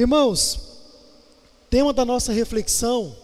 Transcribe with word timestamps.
Irmãos, 0.00 0.58
tema 1.68 1.92
da 1.92 2.06
nossa 2.06 2.32
reflexão: 2.32 3.14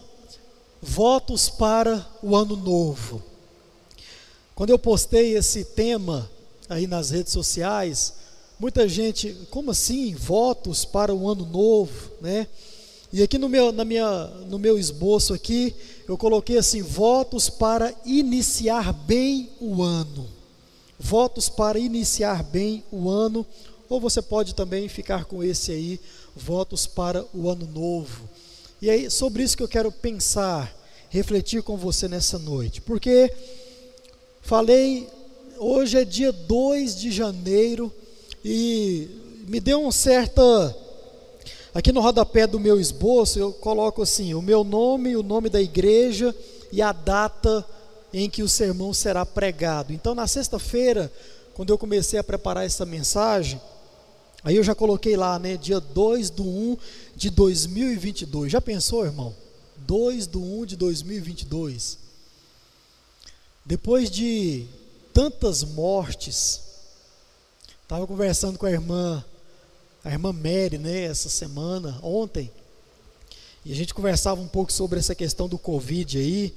votos 0.79 1.49
para 1.49 2.07
o 2.21 2.35
ano 2.35 2.55
novo. 2.55 3.23
Quando 4.53 4.69
eu 4.69 4.77
postei 4.77 5.35
esse 5.35 5.63
tema 5.65 6.29
aí 6.69 6.85
nas 6.85 7.09
redes 7.09 7.33
sociais, 7.33 8.13
muita 8.59 8.87
gente, 8.87 9.35
como 9.49 9.71
assim, 9.71 10.13
votos 10.13 10.85
para 10.85 11.15
o 11.15 11.27
ano 11.27 11.47
novo, 11.47 12.11
né? 12.21 12.45
E 13.11 13.23
aqui 13.23 13.39
no 13.39 13.49
meu, 13.49 13.71
na 13.71 13.83
minha, 13.83 14.27
no 14.47 14.59
meu 14.59 14.77
esboço 14.77 15.33
aqui, 15.33 15.73
eu 16.07 16.15
coloquei 16.15 16.59
assim, 16.59 16.83
votos 16.83 17.49
para 17.49 17.91
iniciar 18.05 18.93
bem 18.93 19.49
o 19.59 19.81
ano. 19.81 20.27
Votos 20.99 21.49
para 21.49 21.79
iniciar 21.79 22.43
bem 22.43 22.83
o 22.91 23.09
ano, 23.09 23.43
ou 23.89 23.99
você 23.99 24.21
pode 24.21 24.53
também 24.53 24.87
ficar 24.87 25.25
com 25.25 25.43
esse 25.43 25.71
aí, 25.71 25.99
votos 26.37 26.87
para 26.87 27.25
o 27.33 27.49
ano 27.49 27.67
novo. 27.67 28.29
E 28.81 28.89
aí, 28.89 29.09
sobre 29.09 29.43
isso 29.43 29.57
que 29.57 29.63
eu 29.63 29.67
quero 29.67 29.91
pensar, 29.91 30.73
refletir 31.09 31.63
com 31.63 31.75
você 31.75 32.07
nessa 32.07 32.37
noite, 32.37 32.79
porque 32.79 33.33
falei, 34.41 35.07
hoje 35.57 35.97
é 35.97 36.05
dia 36.05 36.31
2 36.31 36.95
de 36.95 37.11
janeiro 37.11 37.91
e 38.45 39.09
me 39.47 39.59
deu 39.59 39.85
um 39.85 39.91
certa. 39.91 40.75
Aqui 41.73 41.91
no 41.91 42.01
rodapé 42.01 42.45
do 42.47 42.59
meu 42.59 42.79
esboço 42.79 43.39
eu 43.39 43.51
coloco 43.51 44.01
assim: 44.01 44.33
o 44.33 44.41
meu 44.41 44.63
nome, 44.63 45.15
o 45.15 45.23
nome 45.23 45.49
da 45.49 45.61
igreja 45.61 46.35
e 46.71 46.81
a 46.81 46.91
data 46.91 47.65
em 48.13 48.29
que 48.29 48.43
o 48.43 48.49
sermão 48.49 48.93
será 48.93 49.25
pregado. 49.25 49.93
Então, 49.93 50.15
na 50.15 50.27
sexta-feira, 50.27 51.11
quando 51.53 51.71
eu 51.71 51.77
comecei 51.77 52.19
a 52.19 52.23
preparar 52.23 52.65
essa 52.65 52.85
mensagem, 52.85 53.59
aí 54.47 54.55
eu 54.55 54.63
já 54.63 54.73
coloquei 54.73 55.17
lá, 55.17 55.37
né, 55.37 55.57
dia 55.57 55.77
2 55.77 56.29
do 56.29 56.43
1 56.43 56.77
de 57.17 57.29
2022. 57.29 58.49
Já 58.49 58.61
pensou, 58.61 59.03
irmão? 59.03 59.35
2 59.79 60.25
de 60.25 60.37
1 60.37 60.65
de 60.65 60.77
2022. 60.77 61.97
Depois 63.65 64.09
de 64.09 64.65
tantas 65.13 65.65
mortes, 65.65 66.61
estava 67.83 68.07
conversando 68.07 68.57
com 68.57 68.65
a 68.65 68.71
irmã, 68.71 69.21
a 70.01 70.11
irmã 70.11 70.31
Mary, 70.31 70.77
né, 70.77 71.01
essa 71.03 71.27
semana, 71.27 71.99
ontem, 72.01 72.49
e 73.65 73.73
a 73.73 73.75
gente 73.75 73.93
conversava 73.93 74.39
um 74.39 74.47
pouco 74.47 74.71
sobre 74.71 74.97
essa 74.97 75.13
questão 75.13 75.49
do 75.49 75.57
Covid 75.57 76.19
aí, 76.19 76.55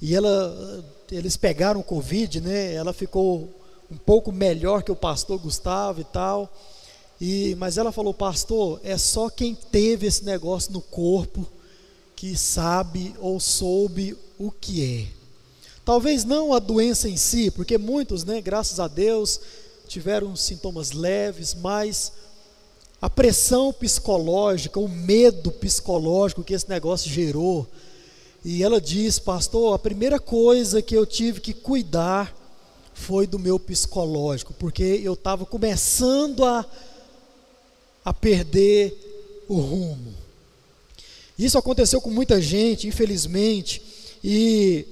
e 0.00 0.14
ela, 0.14 0.84
eles 1.10 1.36
pegaram 1.36 1.80
o 1.80 1.84
Covid, 1.84 2.40
né, 2.40 2.74
ela 2.74 2.92
ficou 2.92 3.52
um 3.90 3.96
pouco 3.96 4.30
melhor 4.30 4.84
que 4.84 4.92
o 4.92 4.96
pastor 4.96 5.40
Gustavo 5.40 6.00
e 6.00 6.04
tal, 6.04 6.48
e, 7.20 7.54
mas 7.56 7.78
ela 7.78 7.92
falou, 7.92 8.12
pastor, 8.12 8.80
é 8.82 8.98
só 8.98 9.30
quem 9.30 9.54
teve 9.54 10.06
esse 10.06 10.24
negócio 10.24 10.72
no 10.72 10.80
corpo 10.80 11.46
que 12.16 12.36
sabe 12.36 13.14
ou 13.20 13.38
soube 13.38 14.16
o 14.38 14.50
que 14.50 14.84
é. 14.84 15.24
Talvez 15.84 16.24
não 16.24 16.52
a 16.52 16.58
doença 16.58 17.08
em 17.08 17.16
si, 17.16 17.50
porque 17.50 17.76
muitos, 17.76 18.24
né, 18.24 18.40
graças 18.40 18.80
a 18.80 18.88
Deus, 18.88 19.40
tiveram 19.86 20.34
sintomas 20.34 20.92
leves, 20.92 21.54
mas 21.54 22.12
a 23.00 23.10
pressão 23.10 23.72
psicológica, 23.72 24.80
o 24.80 24.88
medo 24.88 25.52
psicológico 25.52 26.42
que 26.42 26.54
esse 26.54 26.68
negócio 26.68 27.10
gerou. 27.10 27.66
E 28.42 28.62
ela 28.62 28.80
diz, 28.80 29.18
pastor, 29.18 29.74
a 29.74 29.78
primeira 29.78 30.18
coisa 30.18 30.80
que 30.80 30.96
eu 30.96 31.04
tive 31.04 31.40
que 31.40 31.52
cuidar 31.52 32.34
foi 32.94 33.26
do 33.26 33.38
meu 33.38 33.58
psicológico, 33.58 34.54
porque 34.54 35.00
eu 35.02 35.12
estava 35.12 35.44
começando 35.44 36.44
a, 36.44 36.64
a 38.04 38.12
perder 38.12 38.94
o 39.48 39.54
rumo. 39.58 40.14
Isso 41.38 41.58
aconteceu 41.58 42.00
com 42.00 42.10
muita 42.10 42.40
gente, 42.40 42.86
infelizmente, 42.86 43.82
e 44.22 44.86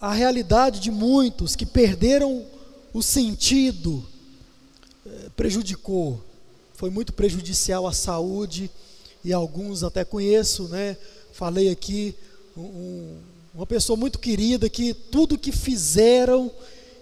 a 0.00 0.12
realidade 0.12 0.80
de 0.80 0.90
muitos 0.90 1.54
que 1.54 1.64
perderam 1.64 2.44
o 2.92 3.02
sentido 3.02 4.04
eh, 5.06 5.30
prejudicou, 5.36 6.20
foi 6.74 6.90
muito 6.90 7.12
prejudicial 7.12 7.86
à 7.86 7.92
saúde 7.92 8.68
e 9.24 9.32
alguns 9.32 9.84
até 9.84 10.04
conheço, 10.04 10.64
né? 10.64 10.96
Falei 11.32 11.70
aqui 11.70 12.14
um, 12.56 13.16
uma 13.54 13.66
pessoa 13.66 13.96
muito 13.96 14.18
querida 14.18 14.68
que 14.68 14.92
tudo 14.92 15.38
que 15.38 15.52
fizeram 15.52 16.50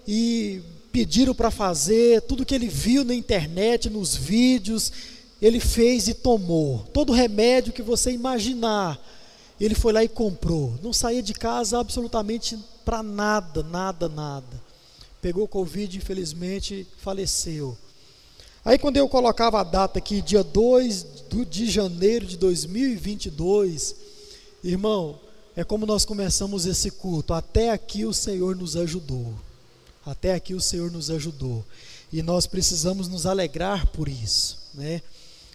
e 0.07 0.61
pediram 0.93 1.35
para 1.35 1.51
fazer, 1.51 2.23
tudo 2.23 2.45
que 2.45 2.55
ele 2.55 2.69
viu 2.69 3.05
na 3.05 3.15
internet, 3.15 3.89
nos 3.89 4.15
vídeos, 4.15 4.93
ele 5.41 5.61
fez 5.61 6.09
e 6.09 6.15
tomou. 6.15 6.81
Todo 6.93 7.13
remédio 7.13 7.73
que 7.73 7.83
você 7.83 8.11
imaginar, 8.13 9.01
ele 9.61 9.75
foi 9.75 9.93
lá 9.93 10.03
e 10.03 10.09
comprou. 10.09 10.75
Não 10.83 10.93
saía 10.93 11.23
de 11.23 11.33
casa 11.33 11.79
absolutamente 11.79 12.59
para 12.85 13.03
nada, 13.03 13.63
nada, 13.63 14.09
nada. 14.09 14.61
Pegou 15.23 15.47
Covid, 15.47 15.97
infelizmente, 15.97 16.87
faleceu. 16.99 17.77
Aí 18.65 18.79
quando 18.79 18.97
eu 18.97 19.09
colocava 19.09 19.61
a 19.61 19.65
data 19.65 19.99
aqui, 19.99 20.21
dia 20.21 20.43
2 20.43 21.07
de 21.49 21.71
janeiro 21.71 22.27
de 22.27 22.37
2022, 22.37 23.95
irmão, 24.63 25.19
é 25.57 25.65
como 25.65 25.87
nós 25.87 26.05
começamos 26.05 26.67
esse 26.67 26.91
culto. 26.91 27.33
Até 27.33 27.71
aqui 27.71 28.05
o 28.05 28.13
Senhor 28.13 28.55
nos 28.57 28.77
ajudou. 28.77 29.35
Até 30.05 30.35
aqui 30.35 30.55
o 30.55 30.61
Senhor 30.61 30.91
nos 30.91 31.11
ajudou. 31.11 31.65
E 32.13 32.23
nós 32.23 32.47
precisamos 32.47 33.09
nos 33.09 33.27
alegrar 33.27 33.87
por 33.89 34.09
isso, 34.09 34.59
né? 34.75 35.01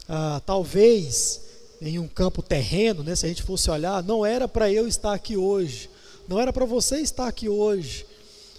ah, 0.08 0.42
talvez 0.46 1.42
em 1.82 2.00
um 2.00 2.08
campo 2.08 2.42
terreno, 2.42 3.04
né, 3.04 3.16
se 3.16 3.26
a 3.26 3.30
gente 3.30 3.44
fosse 3.44 3.70
olhar, 3.70 4.02
não 4.04 4.26
era 4.26 4.48
para 4.48 4.72
eu 4.72 4.88
estar 4.88 5.14
aqui 5.14 5.36
hoje, 5.36 5.90
não 6.28 6.40
era 6.40 6.54
para 6.54 6.66
você 6.66 7.00
estar 7.00 7.28
aqui 7.28 7.50
hoje. 7.50 8.06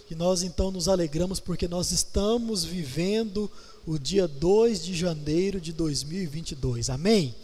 E 0.09 0.15
nós 0.15 0.41
então 0.41 0.71
nos 0.71 0.87
alegramos 0.87 1.39
porque 1.39 1.67
nós 1.67 1.91
estamos 1.91 2.63
vivendo 2.63 3.51
o 3.85 3.97
dia 3.97 4.25
2 4.25 4.83
de 4.85 4.93
janeiro 4.93 5.59
de 5.59 5.73
2022. 5.73 6.89
Amém? 6.89 7.35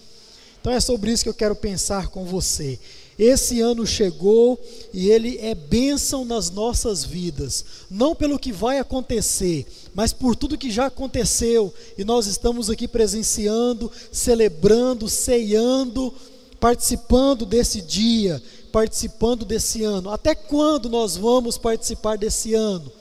Então 0.61 0.71
é 0.71 0.79
sobre 0.79 1.11
isso 1.11 1.23
que 1.23 1.29
eu 1.29 1.33
quero 1.33 1.55
pensar 1.57 2.07
com 2.07 2.23
você. 2.23 2.79
Esse 3.17 3.61
ano 3.61 3.85
chegou 3.85 4.59
e 4.91 5.09
ele 5.09 5.37
é 5.37 5.53
bênção 5.53 6.25
nas 6.25 6.49
nossas 6.49 7.03
vidas, 7.03 7.63
não 7.89 8.15
pelo 8.15 8.39
que 8.39 8.51
vai 8.51 8.79
acontecer, 8.79 9.67
mas 9.93 10.11
por 10.11 10.35
tudo 10.35 10.57
que 10.57 10.71
já 10.71 10.87
aconteceu, 10.87 11.73
e 11.97 12.03
nós 12.03 12.25
estamos 12.25 12.69
aqui 12.69 12.87
presenciando, 12.87 13.91
celebrando, 14.11 15.07
ceando, 15.07 16.13
participando 16.59 17.45
desse 17.45 17.81
dia, 17.81 18.41
participando 18.71 19.45
desse 19.45 19.83
ano. 19.83 20.09
Até 20.09 20.33
quando 20.33 20.89
nós 20.89 21.15
vamos 21.15 21.57
participar 21.57 22.17
desse 22.17 22.55
ano? 22.55 22.91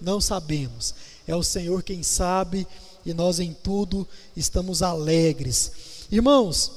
Não 0.00 0.20
sabemos. 0.20 0.94
É 1.26 1.34
o 1.34 1.42
Senhor 1.42 1.82
quem 1.82 2.02
sabe, 2.02 2.66
e 3.06 3.14
nós 3.14 3.40
em 3.40 3.56
tudo 3.62 4.06
estamos 4.36 4.82
alegres. 4.82 5.72
Irmãos, 6.10 6.70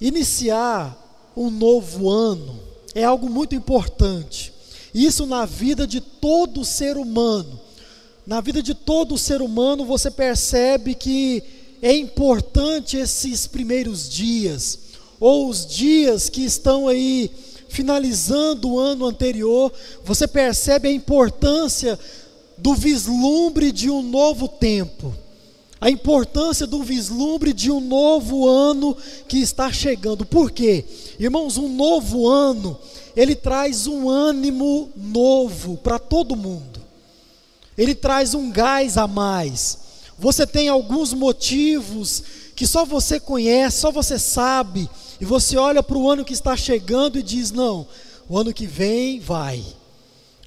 iniciar 0.00 1.01
um 1.36 1.50
novo 1.50 2.10
ano 2.10 2.60
é 2.94 3.04
algo 3.04 3.28
muito 3.28 3.54
importante. 3.54 4.52
Isso 4.94 5.26
na 5.26 5.46
vida 5.46 5.86
de 5.86 6.00
todo 6.00 6.64
ser 6.64 6.96
humano. 6.96 7.58
Na 8.26 8.40
vida 8.40 8.62
de 8.62 8.74
todo 8.74 9.18
ser 9.18 9.40
humano, 9.40 9.84
você 9.84 10.10
percebe 10.10 10.94
que 10.94 11.42
é 11.80 11.96
importante 11.96 12.96
esses 12.96 13.46
primeiros 13.46 14.08
dias, 14.08 14.78
ou 15.18 15.48
os 15.48 15.66
dias 15.66 16.28
que 16.28 16.44
estão 16.44 16.86
aí 16.86 17.30
finalizando 17.68 18.70
o 18.70 18.78
ano 18.78 19.06
anterior, 19.06 19.72
você 20.04 20.28
percebe 20.28 20.88
a 20.88 20.92
importância 20.92 21.98
do 22.58 22.74
vislumbre 22.74 23.72
de 23.72 23.90
um 23.90 24.02
novo 24.02 24.46
tempo 24.46 25.12
a 25.82 25.90
importância 25.90 26.64
do 26.64 26.80
vislumbre 26.80 27.52
de 27.52 27.68
um 27.68 27.80
novo 27.80 28.48
ano 28.48 28.96
que 29.26 29.38
está 29.38 29.72
chegando. 29.72 30.24
Por 30.24 30.52
quê? 30.52 30.84
Irmãos, 31.18 31.58
um 31.58 31.68
novo 31.68 32.28
ano, 32.28 32.78
ele 33.16 33.34
traz 33.34 33.88
um 33.88 34.08
ânimo 34.08 34.92
novo 34.94 35.76
para 35.76 35.98
todo 35.98 36.36
mundo. 36.36 36.80
Ele 37.76 37.96
traz 37.96 38.32
um 38.32 38.48
gás 38.48 38.96
a 38.96 39.08
mais. 39.08 39.78
Você 40.16 40.46
tem 40.46 40.68
alguns 40.68 41.12
motivos 41.12 42.22
que 42.54 42.64
só 42.64 42.84
você 42.84 43.18
conhece, 43.18 43.80
só 43.80 43.90
você 43.90 44.20
sabe, 44.20 44.88
e 45.20 45.24
você 45.24 45.56
olha 45.56 45.82
para 45.82 45.98
o 45.98 46.08
ano 46.08 46.24
que 46.24 46.32
está 46.32 46.56
chegando 46.56 47.18
e 47.18 47.24
diz: 47.24 47.50
não, 47.50 47.88
o 48.28 48.38
ano 48.38 48.54
que 48.54 48.68
vem 48.68 49.18
vai. 49.18 49.60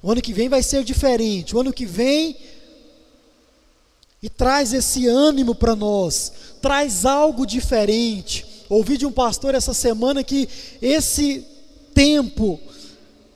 O 0.02 0.10
ano 0.10 0.22
que 0.22 0.32
vem 0.32 0.48
vai 0.48 0.62
ser 0.62 0.82
diferente. 0.82 1.54
O 1.54 1.60
ano 1.60 1.74
que 1.74 1.84
vem 1.84 2.38
e 4.22 4.28
traz 4.28 4.72
esse 4.72 5.06
ânimo 5.06 5.54
para 5.54 5.76
nós, 5.76 6.32
traz 6.60 7.04
algo 7.04 7.46
diferente. 7.46 8.44
Ouvi 8.68 8.96
de 8.96 9.06
um 9.06 9.12
pastor 9.12 9.54
essa 9.54 9.74
semana 9.74 10.24
que 10.24 10.48
esse 10.82 11.44
tempo, 11.94 12.58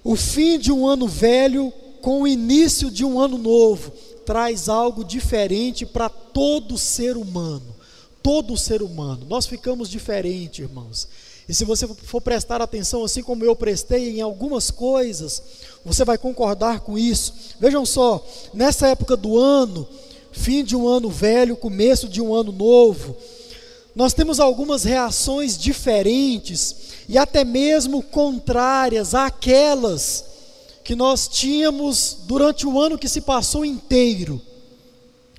o 0.02 0.16
fim 0.16 0.58
de 0.58 0.72
um 0.72 0.86
ano 0.86 1.06
velho 1.06 1.72
com 2.00 2.22
o 2.22 2.28
início 2.28 2.90
de 2.90 3.04
um 3.04 3.20
ano 3.20 3.38
novo, 3.38 3.92
traz 4.24 4.68
algo 4.68 5.04
diferente 5.04 5.84
para 5.84 6.08
todo 6.08 6.78
ser 6.78 7.16
humano. 7.16 7.76
todo 8.22 8.56
ser 8.56 8.82
humano. 8.82 9.26
Nós 9.28 9.46
ficamos 9.46 9.88
diferentes, 9.88 10.60
irmãos. 10.60 11.08
E 11.48 11.54
se 11.54 11.64
você 11.64 11.86
for 11.86 12.20
prestar 12.20 12.60
atenção, 12.60 13.02
assim 13.02 13.22
como 13.22 13.44
eu 13.44 13.56
prestei 13.56 14.18
em 14.18 14.20
algumas 14.20 14.70
coisas, 14.70 15.42
você 15.84 16.04
vai 16.04 16.18
concordar 16.18 16.80
com 16.80 16.98
isso. 16.98 17.32
Vejam 17.58 17.84
só, 17.84 18.24
nessa 18.54 18.88
época 18.88 19.16
do 19.16 19.38
ano, 19.38 19.88
fim 20.32 20.64
de 20.64 20.76
um 20.76 20.86
ano 20.86 21.08
velho, 21.08 21.56
começo 21.56 22.08
de 22.08 22.20
um 22.20 22.34
ano 22.34 22.52
novo, 22.52 23.16
nós 23.94 24.12
temos 24.12 24.38
algumas 24.38 24.84
reações 24.84 25.58
diferentes 25.58 26.76
e 27.08 27.18
até 27.18 27.44
mesmo 27.44 28.02
contrárias 28.02 29.14
àquelas 29.14 30.24
que 30.84 30.94
nós 30.94 31.28
tínhamos 31.28 32.18
durante 32.22 32.66
o 32.66 32.80
ano 32.80 32.98
que 32.98 33.08
se 33.08 33.20
passou 33.20 33.64
inteiro. 33.64 34.40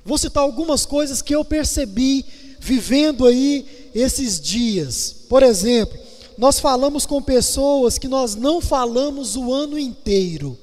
Vou 0.04 0.18
citar 0.18 0.42
algumas 0.42 0.84
coisas 0.84 1.22
que 1.22 1.34
eu 1.34 1.44
percebi 1.44 2.24
vivendo 2.58 3.26
aí 3.26 3.90
esses 3.94 4.40
dias. 4.40 5.14
Por 5.28 5.42
exemplo, 5.42 5.98
nós 6.36 6.58
falamos 6.58 7.06
com 7.06 7.22
pessoas 7.22 7.98
que 7.98 8.08
nós 8.08 8.34
não 8.34 8.60
falamos 8.60 9.36
o 9.36 9.52
ano 9.52 9.78
inteiro. 9.78 10.58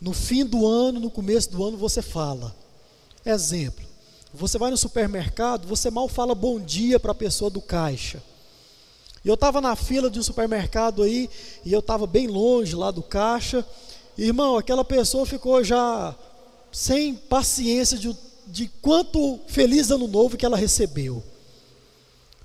No 0.00 0.12
fim 0.12 0.44
do 0.44 0.66
ano, 0.66 1.00
no 1.00 1.10
começo 1.10 1.50
do 1.50 1.64
ano, 1.64 1.76
você 1.76 2.02
fala. 2.02 2.54
Exemplo: 3.24 3.84
você 4.32 4.58
vai 4.58 4.70
no 4.70 4.76
supermercado, 4.76 5.66
você 5.66 5.90
mal 5.90 6.08
fala 6.08 6.34
bom 6.34 6.58
dia 6.58 6.98
para 6.98 7.12
a 7.12 7.14
pessoa 7.14 7.50
do 7.50 7.60
caixa. 7.60 8.22
E 9.24 9.28
eu 9.28 9.34
estava 9.34 9.60
na 9.60 9.74
fila 9.74 10.10
de 10.10 10.18
um 10.18 10.22
supermercado 10.22 11.02
aí, 11.02 11.30
e 11.64 11.72
eu 11.72 11.78
estava 11.78 12.06
bem 12.06 12.26
longe 12.26 12.74
lá 12.76 12.90
do 12.90 13.02
caixa. 13.02 13.64
Irmão, 14.18 14.58
aquela 14.58 14.84
pessoa 14.84 15.24
ficou 15.24 15.64
já 15.64 16.14
sem 16.70 17.14
paciência 17.14 17.96
de, 17.96 18.14
de 18.46 18.68
quanto 18.82 19.40
feliz 19.46 19.90
ano 19.90 20.06
novo 20.06 20.36
que 20.36 20.44
ela 20.44 20.56
recebeu. 20.56 21.22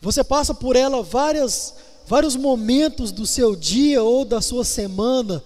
Você 0.01 0.23
passa 0.23 0.53
por 0.53 0.75
ela 0.75 1.03
várias, 1.03 1.73
vários 2.07 2.35
momentos 2.35 3.11
do 3.11 3.25
seu 3.25 3.55
dia 3.55 4.01
ou 4.01 4.23
da 4.23 4.39
sua 4.39 4.63
semana, 4.63 5.43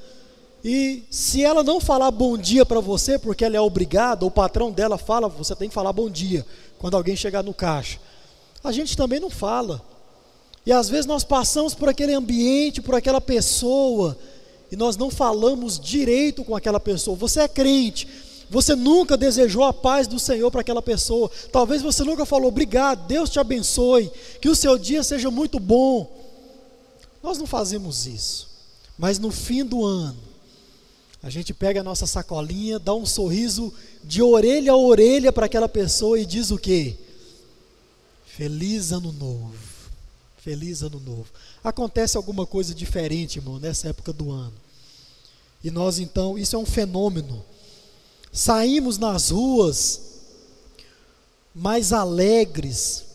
e 0.64 1.04
se 1.10 1.44
ela 1.44 1.62
não 1.62 1.82
falar 1.82 2.10
bom 2.10 2.38
dia 2.38 2.66
para 2.66 2.80
você, 2.80 3.20
porque 3.20 3.44
ela 3.44 3.58
é 3.58 3.60
obrigada, 3.60 4.26
o 4.26 4.32
patrão 4.32 4.72
dela 4.72 4.98
fala, 4.98 5.28
você 5.28 5.54
tem 5.56 5.68
que 5.68 5.76
falar 5.76 5.92
bom 5.92 6.10
dia 6.10 6.46
quando 6.80 6.96
alguém 6.96 7.16
chegar 7.18 7.44
no 7.44 7.54
caixa. 7.54 8.00
A 8.64 8.72
gente 8.72 8.96
também 8.96 9.20
não 9.20 9.30
fala. 9.30 9.82
E 10.66 10.72
às 10.72 10.88
vezes 10.88 11.06
nós 11.06 11.26
passamos 11.26 11.74
por 11.74 11.90
aquele 11.90 12.14
ambiente, 12.14 12.82
por 12.82 12.96
aquela 12.96 13.20
pessoa, 13.20 14.18
e 14.72 14.78
nós 14.78 14.96
não 14.96 15.12
falamos 15.12 15.78
direito 15.78 16.46
com 16.46 16.56
aquela 16.56 16.80
pessoa. 16.80 17.18
Você 17.18 17.42
é 17.42 17.48
crente, 17.50 18.08
você 18.50 18.74
nunca 18.74 19.18
desejou 19.18 19.66
a 19.66 19.74
paz 19.74 20.08
do 20.08 20.18
Senhor 20.18 20.50
para 20.50 20.62
aquela 20.62 20.82
pessoa. 20.82 21.30
Talvez 21.52 21.82
você 21.82 22.06
nunca 22.06 22.26
falou 22.26 22.48
obrigado, 22.48 23.06
Deus 23.06 23.30
te 23.30 23.38
abençoe, 23.38 24.10
que 24.40 24.48
o 24.48 24.56
seu 24.56 24.78
dia 24.78 25.04
seja 25.04 25.30
muito 25.30 25.60
bom. 25.60 26.10
Nós 27.22 27.38
não 27.38 27.46
fazemos 27.46 28.08
isso. 28.08 28.48
Mas 28.98 29.20
no 29.20 29.32
fim 29.32 29.66
do 29.66 29.84
ano, 29.84 30.33
a 31.24 31.30
gente 31.30 31.54
pega 31.54 31.80
a 31.80 31.84
nossa 31.84 32.06
sacolinha, 32.06 32.78
dá 32.78 32.94
um 32.94 33.06
sorriso 33.06 33.74
de 34.04 34.22
orelha 34.22 34.74
a 34.74 34.78
orelha 34.78 35.32
para 35.32 35.46
aquela 35.46 35.70
pessoa 35.70 36.20
e 36.20 36.26
diz 36.26 36.52
o 36.52 36.58
quê? 36.58 36.98
Feliz 38.26 38.92
ano 38.92 39.14
novo. 39.14 39.56
Feliz 40.36 40.84
ano 40.84 41.00
novo. 41.00 41.28
Acontece 41.64 42.18
alguma 42.18 42.46
coisa 42.46 42.76
diferente, 42.76 43.40
irmão, 43.40 43.58
nessa 43.58 43.88
época 43.88 44.12
do 44.12 44.30
ano. 44.32 44.54
E 45.64 45.72
nós 45.72 45.98
então, 45.98 46.38
isso 46.38 46.58
é 46.58 46.60
um 46.60 46.66
fenômeno. 46.66 47.46
Saímos 48.30 48.98
nas 48.98 49.30
ruas 49.30 50.02
mais 51.56 51.94
alegres, 51.94 53.06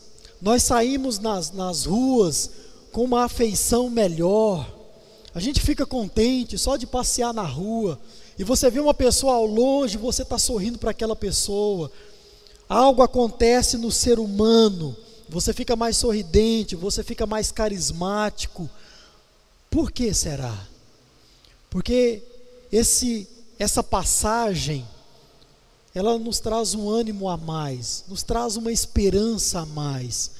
nós 0.41 0.63
saímos 0.63 1.19
nas, 1.19 1.51
nas 1.51 1.85
ruas 1.85 2.49
com 2.91 3.03
uma 3.03 3.25
afeição 3.25 3.87
melhor. 3.87 4.78
A 5.33 5.39
gente 5.39 5.61
fica 5.61 5.85
contente 5.85 6.57
só 6.57 6.75
de 6.75 6.87
passear 6.87 7.33
na 7.33 7.43
rua. 7.43 7.99
E 8.37 8.43
você 8.43 8.69
vê 8.69 8.79
uma 8.79 8.93
pessoa 8.93 9.33
ao 9.35 9.45
longe, 9.45 9.97
você 9.97 10.23
está 10.23 10.37
sorrindo 10.37 10.77
para 10.77 10.91
aquela 10.91 11.15
pessoa. 11.15 11.91
Algo 12.67 13.01
acontece 13.01 13.77
no 13.77 13.91
ser 13.91 14.19
humano 14.19 14.95
você 15.29 15.53
fica 15.53 15.75
mais 15.75 15.95
sorridente, 15.95 16.75
você 16.75 17.03
fica 17.03 17.27
mais 17.27 17.51
carismático. 17.51 18.67
Por 19.69 19.91
que 19.91 20.11
será? 20.11 20.67
Porque 21.69 22.23
esse 22.71 23.27
essa 23.59 23.83
passagem 23.83 24.87
ela 25.93 26.17
nos 26.17 26.39
traz 26.39 26.73
um 26.73 26.89
ânimo 26.89 27.29
a 27.29 27.37
mais, 27.37 28.05
nos 28.07 28.23
traz 28.23 28.55
uma 28.55 28.71
esperança 28.71 29.59
a 29.59 29.65
mais. 29.65 30.31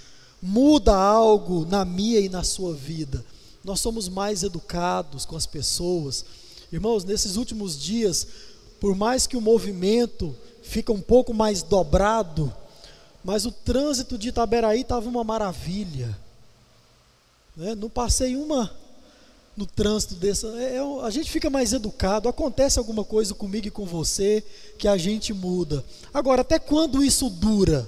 Muda 0.42 0.96
algo 0.96 1.66
na 1.66 1.86
minha 1.86 2.20
e 2.20 2.30
na 2.30 2.44
sua 2.44 2.74
vida. 2.74 3.24
Nós 3.64 3.80
somos 3.80 4.08
mais 4.08 4.44
educados 4.44 5.26
com 5.26 5.36
as 5.36 5.46
pessoas. 5.46 6.26
Irmãos, 6.72 7.04
nesses 7.04 7.36
últimos 7.36 7.80
dias, 7.80 8.28
por 8.80 8.96
mais 8.96 9.28
que 9.28 9.36
o 9.36 9.42
movimento 9.42 10.36
fica 10.62 10.92
um 10.92 11.02
pouco 11.02 11.34
mais 11.34 11.62
dobrado, 11.62 12.54
mas 13.24 13.46
o 13.46 13.52
trânsito 13.52 14.18
de 14.18 14.30
Itaberaí 14.30 14.82
estava 14.82 15.10
uma 15.10 15.24
maravilha. 15.24 16.18
Né? 17.56 17.76
Não 17.76 17.90
passei 17.90 18.36
uma 18.36 18.72
no 19.58 19.66
trânsito 19.66 20.16
dessa. 20.16 20.48
É, 20.58 20.78
é, 20.78 21.04
a 21.04 21.10
gente 21.10 21.30
fica 21.30 21.50
mais 21.50 21.74
educado, 21.74 22.30
acontece 22.30 22.80
alguma 22.80 23.04
coisa 23.04 23.34
comigo 23.34 23.68
e 23.68 23.72
com 23.72 23.86
você 23.86 24.42
que 24.78 24.88
a 24.88 24.96
gente 24.96 25.34
muda. 25.34 25.84
Agora, 26.14 26.42
até 26.42 26.58
quando 26.58 27.04
isso 27.04 27.30
dura? 27.30 27.88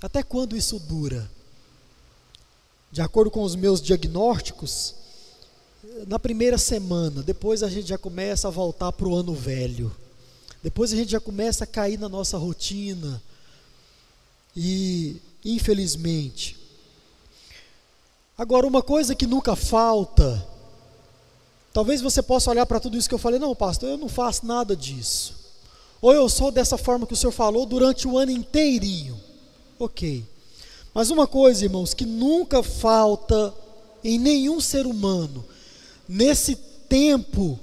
Até 0.00 0.22
quando 0.22 0.56
isso 0.56 0.78
dura? 0.78 1.30
De 2.94 3.02
acordo 3.02 3.28
com 3.28 3.42
os 3.42 3.56
meus 3.56 3.82
diagnósticos, 3.82 4.94
na 6.06 6.16
primeira 6.16 6.56
semana, 6.56 7.24
depois 7.24 7.64
a 7.64 7.68
gente 7.68 7.88
já 7.88 7.98
começa 7.98 8.46
a 8.46 8.52
voltar 8.52 8.92
para 8.92 9.08
o 9.08 9.16
ano 9.16 9.34
velho. 9.34 9.92
Depois 10.62 10.92
a 10.92 10.96
gente 10.96 11.10
já 11.10 11.18
começa 11.18 11.64
a 11.64 11.66
cair 11.66 11.98
na 11.98 12.08
nossa 12.08 12.38
rotina 12.38 13.20
e, 14.54 15.20
infelizmente, 15.44 16.56
agora 18.38 18.64
uma 18.64 18.80
coisa 18.80 19.12
que 19.12 19.26
nunca 19.26 19.56
falta, 19.56 20.46
talvez 21.72 22.00
você 22.00 22.22
possa 22.22 22.48
olhar 22.48 22.64
para 22.64 22.78
tudo 22.78 22.96
isso 22.96 23.08
que 23.08 23.14
eu 23.16 23.18
falei, 23.18 23.40
não, 23.40 23.56
pastor, 23.56 23.88
eu 23.88 23.98
não 23.98 24.08
faço 24.08 24.46
nada 24.46 24.76
disso. 24.76 25.34
Ou 26.00 26.12
eu 26.12 26.28
sou 26.28 26.52
dessa 26.52 26.78
forma 26.78 27.08
que 27.08 27.14
o 27.14 27.16
senhor 27.16 27.32
falou 27.32 27.66
durante 27.66 28.06
o 28.06 28.16
ano 28.16 28.30
inteirinho. 28.30 29.20
Ok. 29.80 30.32
Mas 30.94 31.10
uma 31.10 31.26
coisa, 31.26 31.64
irmãos, 31.64 31.92
que 31.92 32.06
nunca 32.06 32.62
falta 32.62 33.52
em 34.04 34.18
nenhum 34.18 34.60
ser 34.60 34.86
humano, 34.86 35.44
nesse 36.08 36.54
tempo, 36.88 37.58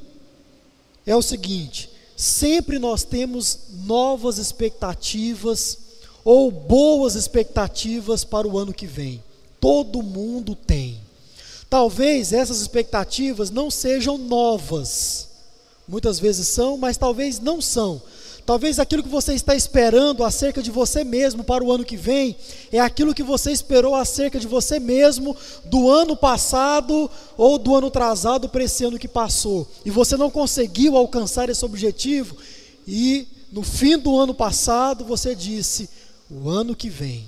é 1.05 1.15
o 1.15 1.21
seguinte: 1.21 1.89
sempre 2.17 2.77
nós 2.77 3.03
temos 3.05 3.59
novas 3.85 4.37
expectativas 4.37 5.77
ou 6.25 6.51
boas 6.51 7.15
expectativas 7.15 8.25
para 8.25 8.47
o 8.47 8.57
ano 8.57 8.73
que 8.73 8.85
vem. 8.85 9.23
Todo 9.59 10.03
mundo 10.03 10.53
tem. 10.53 10.99
Talvez 11.69 12.33
essas 12.33 12.59
expectativas 12.59 13.49
não 13.49 13.71
sejam 13.71 14.17
novas. 14.17 15.29
Muitas 15.87 16.19
vezes 16.19 16.47
são, 16.49 16.77
mas 16.77 16.97
talvez 16.97 17.39
não 17.39 17.61
são. 17.61 18.01
Talvez 18.45 18.79
aquilo 18.79 19.03
que 19.03 19.09
você 19.09 19.33
está 19.33 19.55
esperando 19.55 20.23
acerca 20.23 20.61
de 20.61 20.71
você 20.71 21.03
mesmo 21.03 21.43
para 21.43 21.63
o 21.63 21.71
ano 21.71 21.85
que 21.85 21.95
vem 21.95 22.35
é 22.71 22.79
aquilo 22.79 23.13
que 23.13 23.23
você 23.23 23.51
esperou 23.51 23.95
acerca 23.95 24.39
de 24.39 24.47
você 24.47 24.79
mesmo 24.79 25.35
do 25.65 25.89
ano 25.89 26.15
passado 26.15 27.09
ou 27.37 27.57
do 27.57 27.75
ano 27.75 27.87
atrasado 27.87 28.49
para 28.49 28.63
esse 28.63 28.83
ano 28.83 28.99
que 28.99 29.07
passou. 29.07 29.67
E 29.85 29.91
você 29.91 30.17
não 30.17 30.31
conseguiu 30.31 30.97
alcançar 30.97 31.49
esse 31.49 31.63
objetivo 31.63 32.35
e 32.87 33.27
no 33.51 33.63
fim 33.63 33.97
do 33.97 34.17
ano 34.17 34.33
passado 34.33 35.05
você 35.05 35.35
disse: 35.35 35.89
o 36.29 36.49
ano 36.49 36.75
que 36.75 36.89
vem. 36.89 37.25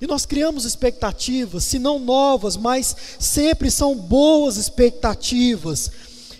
E 0.00 0.06
nós 0.06 0.26
criamos 0.26 0.64
expectativas, 0.64 1.62
se 1.62 1.78
não 1.78 2.00
novas, 2.00 2.56
mas 2.56 2.96
sempre 3.20 3.70
são 3.70 3.94
boas 3.94 4.56
expectativas. 4.56 5.92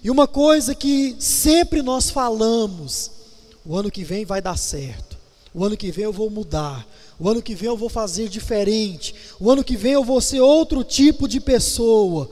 E 0.03 0.11
uma 0.11 0.27
coisa 0.27 0.75
que 0.75 1.15
sempre 1.21 1.81
nós 1.81 2.11
falamos: 2.11 3.12
o 3.65 3.77
ano 3.77 3.91
que 3.91 4.05
vem 4.05 4.25
vai 4.25 4.41
dar 4.41 4.57
certo, 4.57 5.17
o 5.55 5.65
ano 5.65 5.77
que 5.77 5.91
vem 5.91 6.05
eu 6.05 6.13
vou 6.13 6.31
mudar, 6.31 6.87
o 7.19 7.29
ano 7.29 7.43
que 7.43 7.55
vem 7.55 7.69
eu 7.69 7.77
vou 7.77 7.89
fazer 7.89 8.29
diferente, 8.29 9.15
o 9.39 9.51
ano 9.51 9.63
que 9.63 9.77
vem 9.77 9.93
eu 9.93 10.05
vou 10.05 10.21
ser 10.21 10.41
outro 10.41 10.83
tipo 10.83 11.29
de 11.29 11.41
pessoa. 11.41 12.31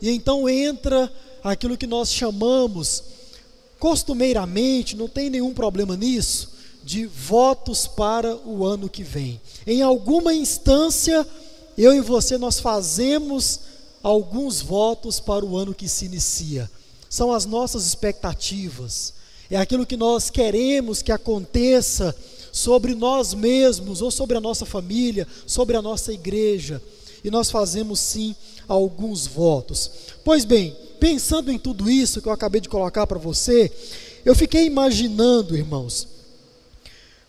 E 0.00 0.10
então 0.10 0.48
entra 0.48 1.12
aquilo 1.42 1.76
que 1.76 1.86
nós 1.86 2.12
chamamos, 2.12 3.02
costumeiramente, 3.78 4.96
não 4.96 5.08
tem 5.08 5.30
nenhum 5.30 5.52
problema 5.52 5.96
nisso, 5.96 6.52
de 6.82 7.06
votos 7.06 7.86
para 7.86 8.36
o 8.36 8.64
ano 8.64 8.88
que 8.88 9.02
vem. 9.02 9.40
Em 9.66 9.82
alguma 9.82 10.34
instância, 10.34 11.26
eu 11.76 11.94
e 11.94 12.00
você 12.00 12.36
nós 12.38 12.60
fazemos 12.60 13.60
alguns 14.02 14.60
votos 14.60 15.18
para 15.18 15.44
o 15.44 15.56
ano 15.56 15.74
que 15.74 15.88
se 15.88 16.04
inicia. 16.04 16.70
São 17.08 17.32
as 17.32 17.46
nossas 17.46 17.86
expectativas. 17.86 19.14
É 19.54 19.56
aquilo 19.56 19.86
que 19.86 19.96
nós 19.96 20.30
queremos 20.30 21.00
que 21.00 21.12
aconteça 21.12 22.12
sobre 22.50 22.92
nós 22.92 23.32
mesmos, 23.32 24.02
ou 24.02 24.10
sobre 24.10 24.36
a 24.36 24.40
nossa 24.40 24.66
família, 24.66 25.28
sobre 25.46 25.76
a 25.76 25.80
nossa 25.80 26.12
igreja. 26.12 26.82
E 27.22 27.30
nós 27.30 27.52
fazemos 27.52 28.00
sim 28.00 28.34
alguns 28.66 29.28
votos. 29.28 29.88
Pois 30.24 30.44
bem, 30.44 30.76
pensando 30.98 31.52
em 31.52 31.58
tudo 31.58 31.88
isso 31.88 32.20
que 32.20 32.26
eu 32.26 32.32
acabei 32.32 32.60
de 32.60 32.68
colocar 32.68 33.06
para 33.06 33.16
você, 33.16 33.70
eu 34.24 34.34
fiquei 34.34 34.66
imaginando, 34.66 35.56
irmãos, 35.56 36.08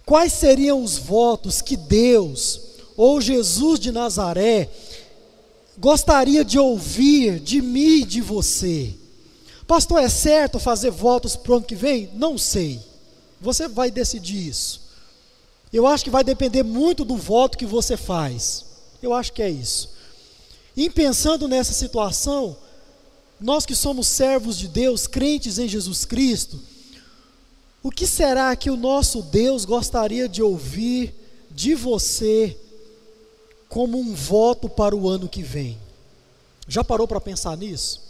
quais 0.04 0.34
seriam 0.34 0.84
os 0.84 0.98
votos 0.98 1.62
que 1.62 1.78
Deus 1.78 2.60
ou 2.98 3.22
Jesus 3.22 3.80
de 3.80 3.92
Nazaré 3.92 4.68
gostaria 5.78 6.44
de 6.44 6.58
ouvir 6.58 7.40
de 7.40 7.62
mim 7.62 8.02
e 8.02 8.04
de 8.04 8.20
você. 8.20 8.96
Pastor, 9.68 10.02
é 10.02 10.10
certo 10.10 10.60
fazer 10.60 10.92
votos 10.92 11.36
para 11.36 11.52
o 11.52 11.56
ano 11.56 11.66
que 11.66 11.76
vem? 11.76 12.10
Não 12.14 12.38
sei. 12.38 12.80
Você 13.42 13.68
vai 13.68 13.90
decidir 13.90 14.48
isso. 14.48 14.82
Eu 15.74 15.88
acho 15.88 16.04
que 16.04 16.10
vai 16.10 16.24
depender 16.24 16.64
muito 16.64 17.04
do 17.04 17.18
voto 17.18 17.58
que 17.58 17.66
você 17.66 17.98
faz. 17.98 18.66
Eu 19.02 19.14
acho 19.14 19.34
que 19.34 19.42
é 19.42 19.50
isso. 19.50 19.90
E 20.78 20.90
pensando 20.90 21.48
nessa 21.48 21.74
situação, 21.74 22.56
nós 23.40 23.66
que 23.66 23.76
somos 23.76 24.08
servos 24.08 24.58
de 24.58 24.68
Deus, 24.68 25.08
crentes 25.08 25.58
em 25.58 25.68
Jesus 25.68 26.06
Cristo, 26.06 26.60
o 27.82 27.92
que 27.92 28.08
será 28.08 28.56
que 28.56 28.70
o 28.70 28.78
nosso 28.78 29.22
Deus 29.22 29.66
gostaria 29.66 30.28
de 30.28 30.42
ouvir 30.42 31.14
de 31.52 31.76
você 31.76 32.58
como 33.70 34.00
um 34.00 34.14
voto 34.14 34.68
para 34.70 34.96
o 34.96 35.08
ano 35.08 35.30
que 35.30 35.44
vem? 35.44 35.78
Já 36.68 36.84
parou 36.84 37.08
para 37.08 37.22
pensar 37.22 37.56
nisso? 37.58 38.02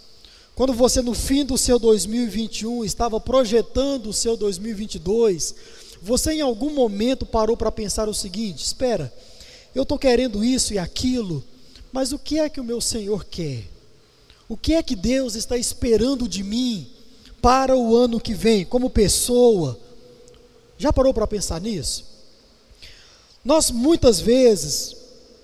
Quando 0.56 0.74
você, 0.74 1.02
no 1.02 1.14
fim 1.14 1.44
do 1.44 1.58
seu 1.58 1.78
2021, 1.78 2.86
estava 2.86 3.20
projetando 3.20 4.08
o 4.08 4.14
seu 4.14 4.38
2022, 4.38 5.54
você 6.02 6.32
em 6.32 6.42
algum 6.42 6.74
momento 6.74 7.26
parou 7.26 7.58
para 7.58 7.70
pensar 7.70 8.08
o 8.08 8.14
seguinte: 8.14 8.64
espera, 8.64 9.14
eu 9.76 9.84
estou 9.84 10.00
querendo 10.00 10.46
isso 10.46 10.74
e 10.74 10.80
aquilo, 10.80 11.44
mas 11.92 12.14
o 12.14 12.18
que 12.18 12.40
é 12.40 12.48
que 12.48 12.62
o 12.62 12.64
meu 12.64 12.80
Senhor 12.80 13.26
quer? 13.26 13.66
O 14.48 14.56
que 14.56 14.74
é 14.74 14.82
que 14.82 14.96
Deus 14.96 15.36
está 15.36 15.58
esperando 15.58 16.26
de 16.26 16.42
mim 16.42 16.88
para 17.42 17.76
o 17.76 17.94
ano 17.94 18.20
que 18.20 18.34
vem, 18.34 18.64
como 18.64 18.90
pessoa? 18.90 19.78
Já 20.78 20.94
parou 20.94 21.14
para 21.14 21.28
pensar 21.28 21.60
nisso? 21.60 22.06
Nós 23.44 23.72
muitas 23.72 24.22
vezes 24.22 24.96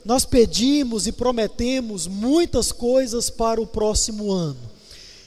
nós 0.05 0.23
pedimos 0.23 1.05
e 1.05 1.11
prometemos 1.11 2.07
muitas 2.07 2.71
coisas 2.71 3.29
para 3.29 3.61
o 3.61 3.67
próximo 3.67 4.31
ano. 4.31 4.70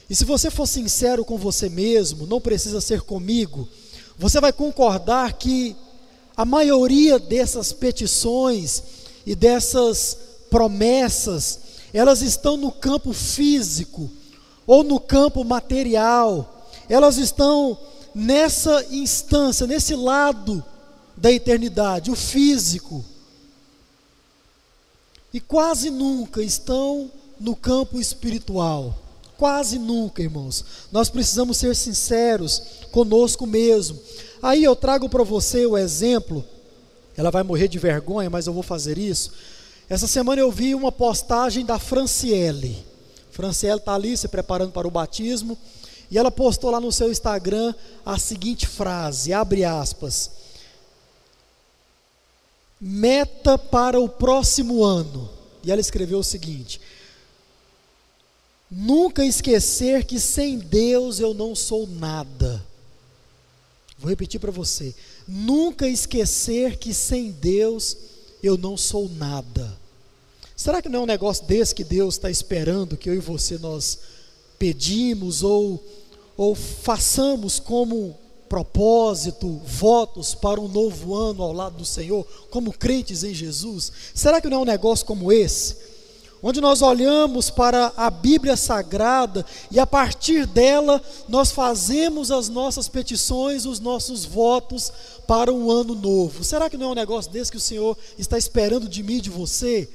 E 0.09 0.15
se 0.15 0.23
você 0.23 0.51
for 0.51 0.67
sincero 0.67 1.25
com 1.25 1.37
você 1.37 1.69
mesmo, 1.69 2.27
não 2.27 2.39
precisa 2.39 2.79
ser 2.79 3.01
comigo, 3.01 3.67
você 4.17 4.39
vai 4.39 4.53
concordar 4.53 5.33
que 5.33 5.75
a 6.37 6.45
maioria 6.45 7.17
dessas 7.17 7.73
petições 7.73 8.83
e 9.25 9.35
dessas 9.35 10.17
promessas 10.49 11.59
elas 11.93 12.21
estão 12.21 12.57
no 12.57 12.71
campo 12.71 13.13
físico 13.13 14.11
ou 14.67 14.83
no 14.83 14.99
campo 14.99 15.45
material, 15.45 16.67
elas 16.89 17.17
estão 17.17 17.77
nessa 18.13 18.85
instância, 18.91 19.65
nesse 19.65 19.95
lado 19.95 20.63
da 21.15 21.31
eternidade, 21.31 22.11
o 22.11 22.15
físico. 22.15 23.03
E 25.33 25.39
quase 25.39 25.89
nunca 25.89 26.43
estão 26.43 27.09
no 27.39 27.55
campo 27.55 27.99
espiritual. 27.99 29.04
Quase 29.37 29.77
nunca, 29.77 30.21
irmãos. 30.21 30.63
Nós 30.91 31.09
precisamos 31.09 31.57
ser 31.57 31.75
sinceros 31.75 32.61
conosco 32.91 33.45
mesmo. 33.45 33.99
Aí 34.41 34.63
eu 34.63 34.75
trago 34.75 35.09
para 35.09 35.23
você 35.23 35.65
o 35.65 35.77
exemplo. 35.77 36.43
Ela 37.17 37.31
vai 37.31 37.43
morrer 37.43 37.67
de 37.67 37.79
vergonha, 37.79 38.29
mas 38.29 38.47
eu 38.47 38.53
vou 38.53 38.63
fazer 38.63 38.97
isso 38.97 39.31
essa 39.89 40.07
semana 40.07 40.41
eu 40.41 40.51
vi 40.51 40.73
uma 40.73 40.91
postagem 40.91 41.65
da 41.65 41.77
Franciele. 41.77 42.83
Franciele 43.31 43.77
está 43.77 43.93
ali 43.93 44.17
se 44.17 44.27
preparando 44.27 44.71
para 44.71 44.87
o 44.87 44.91
batismo. 44.91 45.57
E 46.09 46.17
ela 46.17 46.31
postou 46.31 46.71
lá 46.71 46.79
no 46.79 46.91
seu 46.91 47.11
Instagram 47.11 47.73
a 48.05 48.17
seguinte 48.17 48.65
frase: 48.65 49.31
abre 49.31 49.63
aspas. 49.63 50.31
Meta 52.79 53.57
para 53.57 53.99
o 53.99 54.09
próximo 54.09 54.83
ano. 54.83 55.29
E 55.63 55.71
ela 55.71 55.81
escreveu 55.81 56.19
o 56.19 56.23
seguinte: 56.23 56.81
Nunca 58.69 59.25
esquecer 59.25 60.05
que 60.05 60.19
sem 60.19 60.57
Deus 60.57 61.19
eu 61.19 61.33
não 61.33 61.55
sou 61.55 61.87
nada. 61.87 62.65
Vou 63.97 64.09
repetir 64.09 64.39
para 64.39 64.51
você. 64.51 64.93
Nunca 65.27 65.87
esquecer 65.87 66.77
que 66.77 66.93
sem 66.93 67.31
Deus 67.31 67.95
eu 68.41 68.57
não 68.57 68.75
sou 68.75 69.09
nada. 69.09 69.77
Será 70.55 70.81
que 70.81 70.89
não 70.89 71.01
é 71.01 71.03
um 71.03 71.07
negócio 71.07 71.45
desse 71.45 71.75
que 71.75 71.83
Deus 71.83 72.15
está 72.15 72.29
esperando 72.29 72.97
que 72.97 73.09
eu 73.09 73.13
e 73.13 73.19
você 73.19 73.57
nós 73.57 73.99
pedimos 74.57 75.43
ou, 75.43 75.83
ou 76.37 76.55
façamos 76.55 77.59
como 77.59 78.17
propósito, 78.47 79.59
votos 79.65 80.33
para 80.33 80.61
um 80.61 80.67
novo 80.67 81.13
ano 81.15 81.43
ao 81.43 81.51
lado 81.51 81.77
do 81.77 81.85
Senhor, 81.85 82.25
como 82.49 82.71
crentes 82.71 83.23
em 83.23 83.33
Jesus? 83.33 83.91
Será 84.13 84.39
que 84.39 84.47
não 84.47 84.59
é 84.59 84.61
um 84.61 84.65
negócio 84.65 85.05
como 85.05 85.31
esse? 85.31 85.75
Onde 86.43 86.61
nós 86.61 86.81
olhamos 86.81 87.49
para 87.49 87.91
a 87.97 88.09
Bíblia 88.09 88.55
Sagrada 88.55 89.45
e 89.71 89.79
a 89.79 89.87
partir 89.87 90.45
dela 90.45 91.01
nós 91.27 91.51
fazemos 91.51 92.31
as 92.31 92.49
nossas 92.49 92.87
petições, 92.87 93.65
os 93.65 93.79
nossos 93.79 94.25
votos 94.25 94.91
para 95.27 95.51
um 95.51 95.71
ano 95.71 95.95
novo. 95.95 96.43
Será 96.43 96.69
que 96.69 96.77
não 96.77 96.89
é 96.89 96.91
um 96.91 96.95
negócio 96.95 97.31
desse 97.31 97.51
que 97.51 97.57
o 97.57 97.61
Senhor 97.61 97.97
está 98.17 98.37
esperando 98.37 98.87
de 98.87 99.01
mim, 99.01 99.19
de 99.19 99.29
você? 99.29 99.89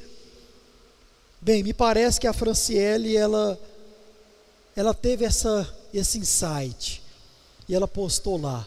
Bem, 1.40 1.62
me 1.62 1.72
parece 1.72 2.18
que 2.18 2.26
a 2.26 2.32
Franciele 2.32 3.16
ela 3.16 3.58
ela 4.74 4.94
teve 4.94 5.24
essa 5.24 5.68
esse 5.92 6.18
insight 6.18 7.02
e 7.68 7.74
ela 7.74 7.86
postou 7.86 8.40
lá. 8.40 8.66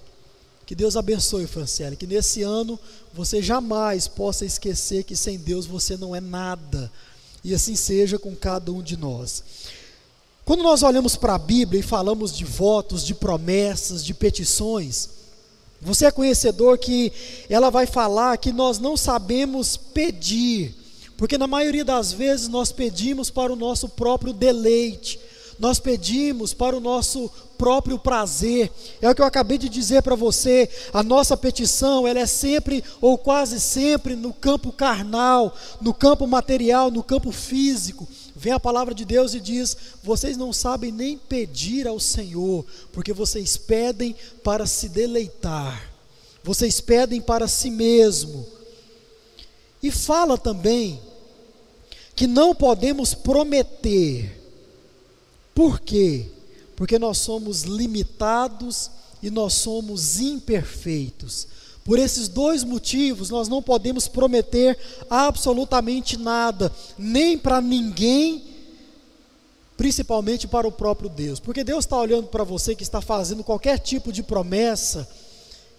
Que 0.65 0.73
Deus 0.73 0.95
abençoe, 0.95 1.45
Franciele, 1.45 1.97
que 1.97 2.07
nesse 2.07 2.41
ano 2.41 2.79
você 3.13 3.41
jamais 3.41 4.07
possa 4.07 4.45
esquecer 4.45 5.03
que 5.03 5.15
sem 5.15 5.37
Deus 5.37 5.65
você 5.65 5.97
não 5.97 6.15
é 6.15 6.21
nada. 6.21 6.89
E 7.43 7.53
assim 7.53 7.75
seja 7.75 8.17
com 8.17 8.35
cada 8.35 8.71
um 8.71 8.81
de 8.81 8.95
nós. 8.95 9.43
Quando 10.45 10.63
nós 10.63 10.83
olhamos 10.83 11.15
para 11.15 11.35
a 11.35 11.39
Bíblia 11.39 11.79
e 11.79 11.83
falamos 11.83 12.35
de 12.35 12.43
votos, 12.43 13.05
de 13.05 13.13
promessas, 13.13 14.03
de 14.03 14.13
petições, 14.13 15.09
você 15.81 16.05
é 16.05 16.11
conhecedor 16.11 16.77
que 16.77 17.11
ela 17.49 17.69
vai 17.69 17.85
falar 17.85 18.37
que 18.37 18.51
nós 18.51 18.79
não 18.79 18.95
sabemos 18.95 19.75
pedir, 19.75 20.75
porque 21.17 21.37
na 21.37 21.47
maioria 21.47 21.83
das 21.83 22.13
vezes 22.13 22.47
nós 22.47 22.71
pedimos 22.71 23.29
para 23.29 23.51
o 23.51 23.55
nosso 23.57 23.89
próprio 23.89 24.31
deleite, 24.31 25.19
nós 25.63 25.79
pedimos 25.79 26.53
para 26.53 26.75
o 26.75 26.81
nosso 26.81 27.31
próprio 27.57 27.97
prazer. 27.97 28.69
É 29.01 29.09
o 29.09 29.15
que 29.15 29.21
eu 29.21 29.25
acabei 29.25 29.57
de 29.57 29.69
dizer 29.69 30.03
para 30.03 30.13
você. 30.13 30.69
A 30.91 31.01
nossa 31.01 31.37
petição, 31.37 32.05
ela 32.05 32.19
é 32.19 32.25
sempre 32.25 32.83
ou 32.99 33.17
quase 33.17 33.61
sempre 33.61 34.13
no 34.13 34.33
campo 34.33 34.73
carnal, 34.73 35.55
no 35.79 35.93
campo 35.93 36.27
material, 36.27 36.91
no 36.91 37.01
campo 37.01 37.31
físico. 37.31 38.05
Vem 38.35 38.51
a 38.51 38.59
palavra 38.59 38.93
de 38.93 39.05
Deus 39.05 39.33
e 39.33 39.39
diz: 39.39 39.77
Vocês 40.03 40.35
não 40.35 40.51
sabem 40.51 40.91
nem 40.91 41.17
pedir 41.17 41.87
ao 41.87 41.97
Senhor, 41.97 42.65
porque 42.91 43.13
vocês 43.13 43.55
pedem 43.55 44.13
para 44.43 44.65
se 44.65 44.89
deleitar, 44.89 45.93
vocês 46.43 46.81
pedem 46.81 47.21
para 47.21 47.47
si 47.47 47.71
mesmo. 47.71 48.45
E 49.81 49.89
fala 49.89 50.37
também 50.37 50.99
que 52.17 52.27
não 52.27 52.53
podemos 52.53 53.13
prometer, 53.13 54.42
por 55.53 55.79
quê? 55.79 56.27
Porque 56.75 56.97
nós 56.97 57.19
somos 57.19 57.63
limitados 57.63 58.89
e 59.21 59.29
nós 59.29 59.53
somos 59.53 60.19
imperfeitos. 60.19 61.47
Por 61.83 61.99
esses 61.99 62.27
dois 62.27 62.63
motivos, 62.63 63.29
nós 63.29 63.47
não 63.47 63.61
podemos 63.61 64.07
prometer 64.07 64.77
absolutamente 65.09 66.17
nada, 66.17 66.71
nem 66.97 67.37
para 67.37 67.59
ninguém, 67.59 68.43
principalmente 69.75 70.47
para 70.47 70.67
o 70.67 70.71
próprio 70.71 71.09
Deus. 71.09 71.39
Porque 71.39 71.63
Deus 71.63 71.83
está 71.83 71.97
olhando 71.97 72.27
para 72.27 72.43
você 72.43 72.73
que 72.73 72.83
está 72.83 73.01
fazendo 73.01 73.43
qualquer 73.43 73.79
tipo 73.79 74.13
de 74.13 74.23
promessa, 74.23 75.07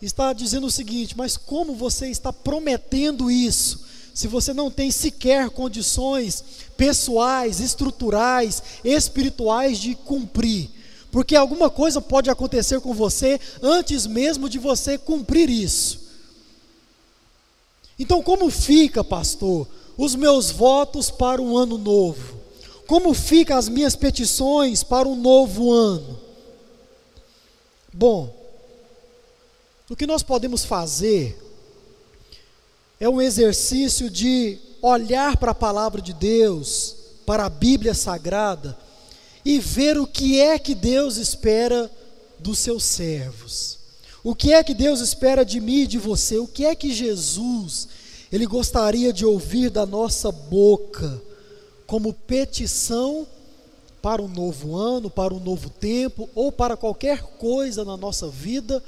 está 0.00 0.32
dizendo 0.34 0.66
o 0.66 0.70
seguinte: 0.70 1.16
mas 1.16 1.36
como 1.38 1.74
você 1.74 2.08
está 2.08 2.32
prometendo 2.32 3.30
isso, 3.30 3.80
se 4.14 4.28
você 4.28 4.54
não 4.54 4.70
tem 4.70 4.90
sequer 4.90 5.50
condições 5.50 6.42
pessoais, 6.76 7.60
estruturais, 7.60 8.62
espirituais 8.82 9.78
de 9.78 9.94
cumprir? 9.94 10.70
porque 11.14 11.36
alguma 11.36 11.70
coisa 11.70 12.00
pode 12.00 12.28
acontecer 12.28 12.80
com 12.80 12.92
você 12.92 13.40
antes 13.62 14.04
mesmo 14.04 14.48
de 14.48 14.58
você 14.58 14.98
cumprir 14.98 15.48
isso. 15.48 16.00
Então, 17.96 18.20
como 18.20 18.50
fica, 18.50 19.04
pastor, 19.04 19.68
os 19.96 20.16
meus 20.16 20.50
votos 20.50 21.12
para 21.12 21.40
um 21.40 21.56
ano 21.56 21.78
novo? 21.78 22.40
Como 22.88 23.14
ficam 23.14 23.56
as 23.56 23.68
minhas 23.68 23.94
petições 23.94 24.82
para 24.82 25.06
um 25.06 25.14
novo 25.14 25.70
ano? 25.70 26.18
Bom, 27.92 28.34
o 29.88 29.94
que 29.94 30.08
nós 30.08 30.24
podemos 30.24 30.64
fazer 30.64 31.40
é 33.04 33.08
um 33.08 33.20
exercício 33.20 34.08
de 34.08 34.56
olhar 34.80 35.36
para 35.36 35.50
a 35.50 35.54
palavra 35.54 36.00
de 36.00 36.14
Deus, 36.14 36.96
para 37.26 37.44
a 37.44 37.50
Bíblia 37.50 37.92
Sagrada 37.92 38.78
e 39.44 39.58
ver 39.58 39.98
o 39.98 40.06
que 40.06 40.40
é 40.40 40.58
que 40.58 40.74
Deus 40.74 41.18
espera 41.18 41.90
dos 42.38 42.58
seus 42.58 42.82
servos. 42.82 43.78
O 44.22 44.34
que 44.34 44.54
é 44.54 44.64
que 44.64 44.72
Deus 44.72 45.00
espera 45.00 45.44
de 45.44 45.60
mim 45.60 45.80
e 45.80 45.86
de 45.86 45.98
você? 45.98 46.38
O 46.38 46.46
que 46.46 46.64
é 46.64 46.74
que 46.74 46.94
Jesus 46.94 47.88
ele 48.32 48.46
gostaria 48.46 49.12
de 49.12 49.26
ouvir 49.26 49.68
da 49.68 49.84
nossa 49.84 50.32
boca 50.32 51.20
como 51.86 52.14
petição 52.14 53.26
para 54.00 54.22
um 54.22 54.28
novo 54.28 54.74
ano, 54.74 55.10
para 55.10 55.34
um 55.34 55.40
novo 55.40 55.68
tempo 55.68 56.26
ou 56.34 56.50
para 56.50 56.74
qualquer 56.74 57.22
coisa 57.36 57.84
na 57.84 57.98
nossa 57.98 58.28
vida, 58.28 58.82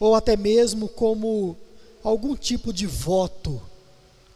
ou 0.00 0.14
até 0.14 0.38
mesmo 0.38 0.88
como 0.88 1.54
algum 2.02 2.36
tipo 2.36 2.72
de 2.72 2.86
voto 2.86 3.60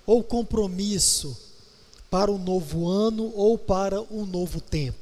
ou 0.07 0.23
compromisso 0.23 1.37
para 2.11 2.31
um 2.31 2.39
novo 2.39 2.89
ano 2.89 3.33
ou 3.35 3.57
para 3.57 4.01
um 4.11 4.27
novo 4.27 4.61
tempo. 4.61 4.99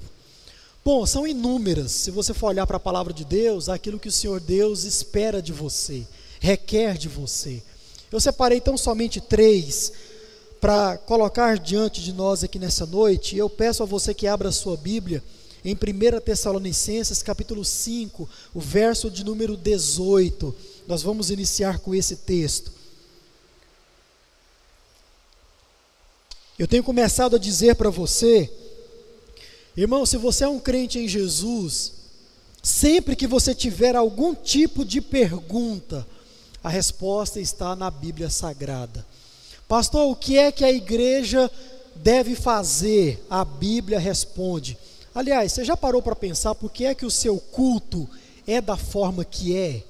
Bom, 0.85 1.05
são 1.05 1.26
inúmeras, 1.26 1.93
se 1.93 2.11
você 2.11 2.33
for 2.33 2.49
olhar 2.49 2.67
para 2.67 2.79
a 2.79 2.81
palavra 2.81 3.12
de 3.12 3.25
Deus, 3.25 3.69
aquilo 3.69 3.99
que 3.99 4.09
o 4.09 4.12
Senhor 4.12 4.40
Deus 4.40 4.85
espera 4.85 5.43
de 5.43 5.52
você, 5.52 6.07
requer 6.38 6.97
de 6.97 7.09
você. 7.09 7.62
Eu 8.11 8.21
separei 8.21 8.59
então 8.59 8.76
somente 8.76 9.21
três 9.21 9.93
para 10.61 10.99
colocar 10.99 11.59
diante 11.59 12.02
de 12.02 12.12
nós 12.12 12.43
aqui 12.43 12.59
nessa 12.59 12.87
noite. 12.87 13.37
Eu 13.37 13.49
peço 13.49 13.83
a 13.83 13.87
você 13.87 14.14
que 14.14 14.26
abra 14.26 14.49
a 14.49 14.52
sua 14.52 14.76
Bíblia 14.76 15.23
em 15.64 15.75
1 15.75 16.21
Tessalonicenses, 16.21 17.23
capítulo 17.23 17.64
5, 17.64 18.29
o 18.55 18.61
verso 18.61 19.11
de 19.11 19.25
número 19.25 19.57
18. 19.57 20.55
Nós 20.91 21.05
vamos 21.05 21.31
iniciar 21.31 21.79
com 21.79 21.95
esse 21.95 22.17
texto. 22.17 22.73
Eu 26.59 26.67
tenho 26.67 26.83
começado 26.83 27.37
a 27.37 27.39
dizer 27.39 27.77
para 27.77 27.91
você, 27.91 28.51
irmão, 29.77 30.05
se 30.05 30.17
você 30.17 30.43
é 30.43 30.49
um 30.49 30.59
crente 30.59 30.99
em 30.99 31.07
Jesus, 31.07 31.93
sempre 32.61 33.15
que 33.15 33.29
você 33.29 33.55
tiver 33.55 33.95
algum 33.95 34.35
tipo 34.35 34.85
de 34.85 35.01
pergunta, 35.01 36.05
a 36.61 36.69
resposta 36.69 37.39
está 37.39 37.77
na 37.77 37.89
Bíblia 37.89 38.29
Sagrada. 38.29 39.07
Pastor, 39.69 40.11
o 40.11 40.17
que 40.17 40.37
é 40.39 40.51
que 40.51 40.65
a 40.65 40.73
igreja 40.73 41.49
deve 41.95 42.35
fazer? 42.35 43.25
A 43.31 43.45
Bíblia 43.45 44.01
responde. 44.01 44.77
Aliás, 45.15 45.53
você 45.53 45.65
já 45.65 45.77
parou 45.77 46.03
para 46.03 46.17
pensar 46.17 46.57
por 46.57 46.69
que 46.69 46.85
é 46.85 46.97
que 46.97 47.07
o 47.07 47.11
seu 47.13 47.39
culto 47.39 48.11
é 48.45 48.61
da 48.61 48.77
forma 48.77 49.25
que 49.25 49.57
é? 49.57 49.85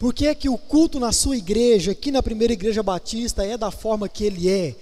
Por 0.00 0.14
que 0.14 0.26
é 0.26 0.34
que 0.34 0.48
o 0.48 0.56
culto 0.56 0.98
na 0.98 1.12
sua 1.12 1.36
igreja, 1.36 1.90
aqui 1.90 2.10
na 2.10 2.22
primeira 2.22 2.54
igreja 2.54 2.82
batista, 2.82 3.44
é 3.44 3.58
da 3.58 3.70
forma 3.70 4.08
que 4.08 4.24
ele 4.24 4.48
é? 4.48 4.74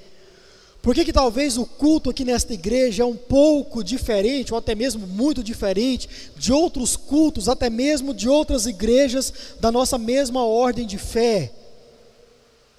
Por 0.80 0.94
que, 0.94 1.04
que 1.04 1.12
talvez 1.12 1.58
o 1.58 1.66
culto 1.66 2.08
aqui 2.08 2.24
nesta 2.24 2.54
igreja 2.54 3.02
é 3.02 3.04
um 3.04 3.16
pouco 3.16 3.82
diferente, 3.82 4.52
ou 4.52 4.58
até 4.60 4.76
mesmo 4.76 5.08
muito 5.08 5.42
diferente, 5.42 6.08
de 6.36 6.52
outros 6.52 6.94
cultos, 6.96 7.48
até 7.48 7.68
mesmo 7.68 8.14
de 8.14 8.28
outras 8.28 8.64
igrejas 8.66 9.32
da 9.58 9.72
nossa 9.72 9.98
mesma 9.98 10.44
ordem 10.44 10.86
de 10.86 10.98
fé? 10.98 11.52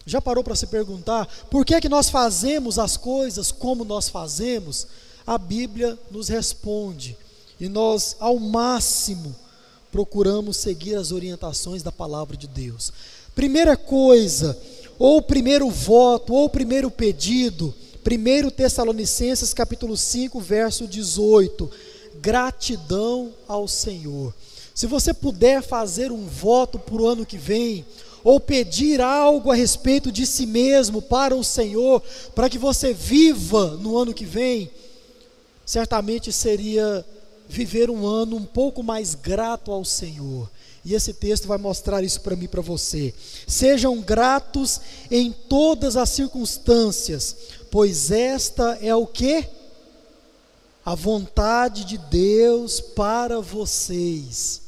Já 0.05 0.21
parou 0.21 0.41
para 0.41 0.55
se 0.55 0.67
perguntar 0.67 1.27
por 1.51 1.65
que, 1.65 1.81
que 1.81 1.89
nós 1.89 2.09
fazemos 2.09 2.79
as 2.79 2.95
coisas 2.95 3.51
como 3.51 3.83
nós 3.83 4.07
fazemos? 4.07 4.87
A 5.27 5.37
Bíblia 5.37 5.99
nos 6.09 6.29
responde 6.29 7.17
e 7.59 7.67
nós, 7.67 8.15
ao 8.17 8.39
máximo, 8.39 9.35
procuramos 9.91 10.57
seguir 10.57 10.95
as 10.95 11.11
orientações 11.11 11.83
da 11.83 11.91
palavra 11.91 12.37
de 12.37 12.47
Deus. 12.47 12.93
Primeira 13.35 13.75
coisa, 13.75 14.57
ou 14.97 15.21
primeiro 15.21 15.69
voto, 15.69 16.33
ou 16.33 16.49
primeiro 16.49 16.91
pedido, 16.91 17.73
1 18.05 18.49
Tessalonicenses 18.51 19.53
capítulo 19.53 19.95
5, 19.95 20.39
verso 20.39 20.87
18. 20.87 21.69
Gratidão 22.21 23.31
ao 23.47 23.67
Senhor. 23.67 24.33
Se 24.73 24.87
você 24.87 25.13
puder 25.13 25.61
fazer 25.61 26.11
um 26.11 26.25
voto 26.25 26.79
para 26.79 26.95
o 26.95 27.07
ano 27.07 27.25
que 27.25 27.37
vem, 27.37 27.85
ou 28.23 28.39
pedir 28.39 29.01
algo 29.01 29.51
a 29.51 29.55
respeito 29.55 30.11
de 30.11 30.25
si 30.25 30.45
mesmo 30.45 31.01
para 31.01 31.35
o 31.35 31.43
Senhor, 31.43 32.01
para 32.35 32.49
que 32.49 32.57
você 32.57 32.93
viva 32.93 33.77
no 33.81 33.97
ano 33.97 34.13
que 34.13 34.25
vem, 34.25 34.69
certamente 35.65 36.31
seria 36.31 37.05
viver 37.49 37.89
um 37.89 38.05
ano 38.05 38.35
um 38.35 38.45
pouco 38.45 38.83
mais 38.83 39.15
grato 39.15 39.71
ao 39.71 39.83
Senhor. 39.83 40.49
E 40.85 40.93
esse 40.93 41.13
texto 41.13 41.47
vai 41.47 41.57
mostrar 41.57 42.03
isso 42.03 42.21
para 42.21 42.35
mim 42.35 42.45
e 42.45 42.47
para 42.47 42.61
você. 42.61 43.13
Sejam 43.47 43.99
gratos 43.99 44.79
em 45.09 45.31
todas 45.31 45.97
as 45.97 46.09
circunstâncias, 46.09 47.35
pois 47.71 48.11
esta 48.11 48.77
é 48.81 48.95
o 48.95 49.07
que? 49.07 49.45
A 50.85 50.95
vontade 50.95 51.83
de 51.83 51.97
Deus 51.97 52.79
para 52.79 53.41
vocês 53.41 54.61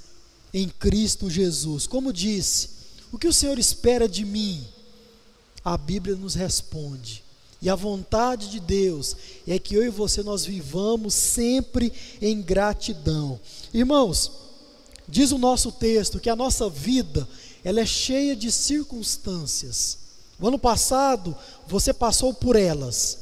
em 0.54 0.68
Cristo 0.68 1.30
Jesus. 1.30 1.88
Como 1.88 2.12
disse, 2.12 2.70
o 3.12 3.18
que 3.18 3.28
o 3.28 3.34
Senhor 3.34 3.58
espera 3.60 4.08
de 4.08 4.26
mim? 4.26 4.66
A 5.64 5.78
Bíblia 5.78 6.16
nos 6.16 6.34
responde. 6.34 7.24
E 7.62 7.70
a 7.70 7.76
vontade 7.76 8.50
de 8.50 8.60
Deus 8.60 9.16
é 9.48 9.60
que 9.60 9.76
eu 9.76 9.84
e 9.84 9.90
você 9.90 10.24
nós 10.24 10.44
vivamos 10.44 11.14
sempre 11.14 11.94
em 12.20 12.42
gratidão. 12.42 13.40
Irmãos, 13.72 14.32
diz 15.08 15.32
o 15.32 15.38
nosso 15.38 15.72
texto 15.72 16.20
que 16.20 16.30
a 16.30 16.36
nossa 16.36 16.68
vida, 16.68 17.28
ela 17.64 17.80
é 17.80 17.86
cheia 17.86 18.36
de 18.36 18.52
circunstâncias. 18.52 20.00
O 20.40 20.48
ano 20.48 20.58
passado, 20.58 21.38
você 21.68 21.94
passou 21.94 22.34
por 22.34 22.56
elas. 22.56 23.20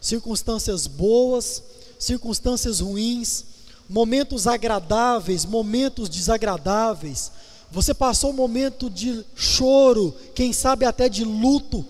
Circunstâncias 0.00 0.88
boas, 0.88 1.62
circunstâncias 1.96 2.80
ruins, 2.80 3.44
momentos 3.88 4.48
agradáveis, 4.48 5.44
momentos 5.44 6.08
desagradáveis. 6.08 7.30
Você 7.70 7.94
passou 7.94 8.30
um 8.30 8.34
momento 8.34 8.90
de 8.90 9.24
choro, 9.36 10.12
quem 10.34 10.52
sabe 10.52 10.84
até 10.84 11.08
de 11.08 11.24
luto 11.24 11.86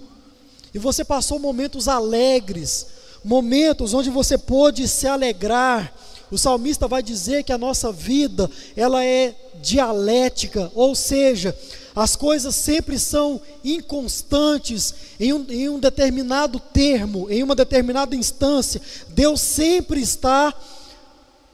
e 0.74 0.78
você 0.78 1.04
passou 1.04 1.38
momentos 1.38 1.88
alegres, 1.88 2.86
momentos 3.24 3.92
onde 3.92 4.10
você 4.10 4.38
pôde 4.38 4.86
se 4.86 5.06
alegrar. 5.06 5.92
O 6.30 6.38
salmista 6.38 6.86
vai 6.86 7.02
dizer 7.02 7.42
que 7.42 7.52
a 7.52 7.58
nossa 7.58 7.90
vida, 7.90 8.48
ela 8.76 9.04
é 9.04 9.34
dialética, 9.60 10.70
ou 10.74 10.94
seja, 10.94 11.56
as 11.94 12.14
coisas 12.14 12.54
sempre 12.54 12.98
são 12.98 13.40
inconstantes 13.64 14.94
em 15.18 15.32
um, 15.32 15.44
em 15.48 15.68
um 15.68 15.78
determinado 15.80 16.60
termo, 16.60 17.28
em 17.28 17.42
uma 17.42 17.56
determinada 17.56 18.14
instância. 18.14 18.80
Deus 19.08 19.40
sempre 19.40 20.00
está 20.00 20.54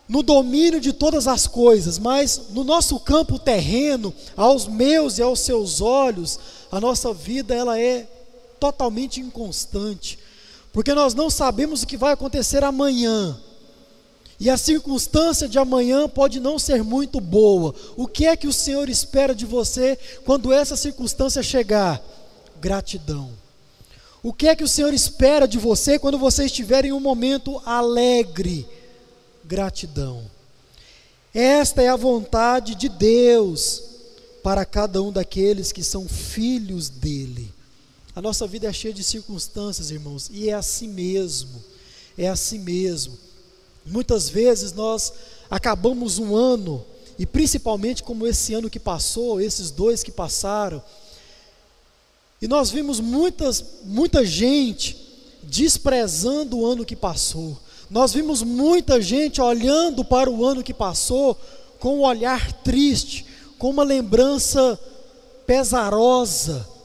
no 0.06 0.22
domínio 0.22 0.78
de 0.78 0.92
todas 0.92 1.26
as 1.26 1.46
coisas, 1.46 1.98
mas 1.98 2.42
no 2.50 2.62
nosso 2.62 3.00
campo 3.00 3.38
terreno, 3.38 4.14
aos 4.36 4.66
meus 4.66 5.18
e 5.18 5.22
aos 5.22 5.40
seus 5.40 5.80
olhos, 5.80 6.38
a 6.70 6.78
nossa 6.78 7.14
vida 7.14 7.54
ela 7.54 7.80
é 7.80 8.06
totalmente 8.66 9.20
inconstante, 9.20 10.18
porque 10.72 10.92
nós 10.92 11.14
não 11.14 11.30
sabemos 11.30 11.82
o 11.82 11.86
que 11.86 11.96
vai 11.96 12.12
acontecer 12.12 12.64
amanhã. 12.64 13.38
E 14.38 14.50
a 14.50 14.56
circunstância 14.56 15.48
de 15.48 15.58
amanhã 15.58 16.08
pode 16.08 16.40
não 16.40 16.58
ser 16.58 16.82
muito 16.82 17.20
boa. 17.20 17.74
O 17.96 18.06
que 18.06 18.26
é 18.26 18.36
que 18.36 18.46
o 18.46 18.52
Senhor 18.52 18.88
espera 18.88 19.34
de 19.34 19.46
você 19.46 19.98
quando 20.24 20.52
essa 20.52 20.76
circunstância 20.76 21.42
chegar? 21.42 22.02
Gratidão. 22.60 23.30
O 24.22 24.32
que 24.32 24.48
é 24.48 24.56
que 24.56 24.64
o 24.64 24.68
Senhor 24.68 24.92
espera 24.92 25.46
de 25.46 25.58
você 25.58 25.98
quando 25.98 26.18
você 26.18 26.44
estiver 26.44 26.84
em 26.84 26.92
um 26.92 27.00
momento 27.00 27.62
alegre? 27.64 28.68
Gratidão. 29.44 30.24
Esta 31.32 31.82
é 31.82 31.88
a 31.88 31.96
vontade 31.96 32.74
de 32.74 32.88
Deus 32.88 33.82
para 34.42 34.64
cada 34.64 35.00
um 35.00 35.12
daqueles 35.12 35.72
que 35.72 35.82
são 35.82 36.06
filhos 36.06 36.88
dele. 36.88 37.55
A 38.16 38.22
nossa 38.22 38.46
vida 38.46 38.66
é 38.66 38.72
cheia 38.72 38.94
de 38.94 39.04
circunstâncias, 39.04 39.90
irmãos, 39.90 40.30
e 40.32 40.48
é 40.48 40.54
assim 40.54 40.88
mesmo. 40.88 41.62
É 42.16 42.26
assim 42.26 42.58
mesmo. 42.58 43.12
Muitas 43.84 44.30
vezes 44.30 44.72
nós 44.72 45.12
acabamos 45.50 46.18
um 46.18 46.34
ano, 46.34 46.82
e 47.18 47.26
principalmente 47.26 48.02
como 48.02 48.26
esse 48.26 48.54
ano 48.54 48.70
que 48.70 48.80
passou, 48.80 49.38
esses 49.38 49.70
dois 49.70 50.02
que 50.02 50.10
passaram, 50.10 50.82
e 52.40 52.48
nós 52.48 52.70
vimos 52.70 53.00
muitas, 53.00 53.62
muita 53.84 54.24
gente 54.24 54.96
desprezando 55.42 56.56
o 56.56 56.64
ano 56.64 56.86
que 56.86 56.96
passou. 56.96 57.60
Nós 57.90 58.14
vimos 58.14 58.42
muita 58.42 58.98
gente 58.98 59.42
olhando 59.42 60.02
para 60.02 60.30
o 60.30 60.42
ano 60.42 60.62
que 60.62 60.72
passou 60.72 61.38
com 61.78 61.98
um 61.98 62.02
olhar 62.02 62.50
triste, 62.62 63.26
com 63.58 63.68
uma 63.68 63.84
lembrança 63.84 64.80
pesarosa 65.46 66.75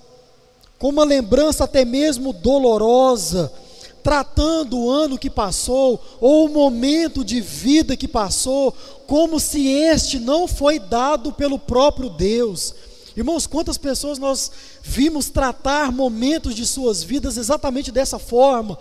com 0.82 0.90
uma 0.90 1.04
lembrança 1.04 1.66
até 1.66 1.86
mesmo 1.86 2.34
dolorosa, 2.34 3.54
tratando 4.02 4.80
o 4.80 4.90
ano 4.90 5.16
que 5.16 5.30
passou, 5.30 6.02
ou 6.20 6.48
o 6.48 6.50
momento 6.50 7.24
de 7.24 7.40
vida 7.40 7.96
que 7.96 8.08
passou, 8.08 8.76
como 9.06 9.40
se 9.40 9.68
este 9.68 10.18
não 10.18 10.48
foi 10.48 10.80
dado 10.80 11.32
pelo 11.34 11.60
próprio 11.60 12.10
Deus. 12.10 12.74
Irmãos, 13.16 13.46
quantas 13.46 13.78
pessoas 13.78 14.18
nós 14.18 14.52
vimos 14.82 15.30
tratar 15.30 15.92
momentos 15.92 16.56
de 16.56 16.66
suas 16.66 17.04
vidas 17.04 17.38
exatamente 17.38 17.92
dessa 17.92 18.18
forma? 18.18 18.76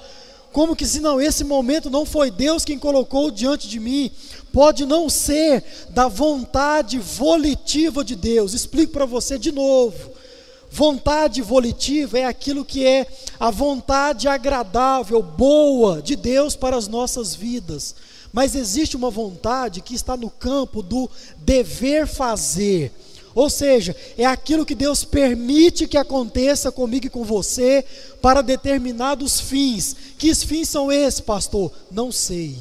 Como 0.55 0.75
que 0.75 0.87
se 0.87 1.01
não, 1.01 1.21
esse 1.21 1.45
momento 1.45 1.91
não 1.91 2.07
foi 2.07 2.31
Deus 2.31 2.65
quem 2.65 2.79
colocou 2.79 3.31
diante 3.31 3.69
de 3.69 3.79
mim, 3.79 4.11
pode 4.55 4.87
não 4.87 5.11
ser 5.11 5.63
da 5.91 6.09
vontade 6.09 6.99
volitiva 6.99 8.03
de 8.03 8.17
Deus. 8.17 8.55
Explico 8.55 8.91
para 8.91 9.05
você 9.05 9.39
de 9.39 9.53
novo. 9.53 10.19
Vontade 10.71 11.43
volitiva 11.43 12.19
é 12.19 12.25
aquilo 12.25 12.65
que 12.65 12.87
é 12.87 13.07
a 13.41 13.51
vontade 13.51 14.29
agradável, 14.29 15.21
boa 15.21 16.01
de 16.01 16.15
Deus 16.15 16.55
para 16.55 16.77
as 16.77 16.87
nossas 16.87 17.35
vidas. 17.35 17.95
Mas 18.33 18.55
existe 18.55 18.97
uma 18.97 19.11
vontade 19.11 19.81
que 19.81 19.95
está 19.95 20.17
no 20.17 20.31
campo 20.31 20.81
do 20.81 21.11
dever 21.39 22.07
fazer. 22.07 22.93
Ou 23.35 23.51
seja, 23.51 23.97
é 24.17 24.25
aquilo 24.25 24.65
que 24.65 24.75
Deus 24.75 25.05
permite 25.05 25.89
que 25.89 25.97
aconteça 25.97 26.71
comigo 26.71 27.07
e 27.07 27.11
com 27.11 27.25
você 27.25 27.85
para 28.21 28.41
determinados 28.41 29.41
fins. 29.41 29.97
Que 30.19 30.33
fins 30.35 30.69
são 30.69 30.91
esses, 30.91 31.21
pastor? 31.21 31.73
Não 31.91 32.13
sei. 32.13 32.57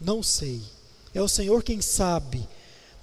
Não 0.00 0.22
sei. 0.22 0.60
É 1.14 1.22
o 1.22 1.28
Senhor 1.28 1.62
quem 1.62 1.80
sabe. 1.80 2.46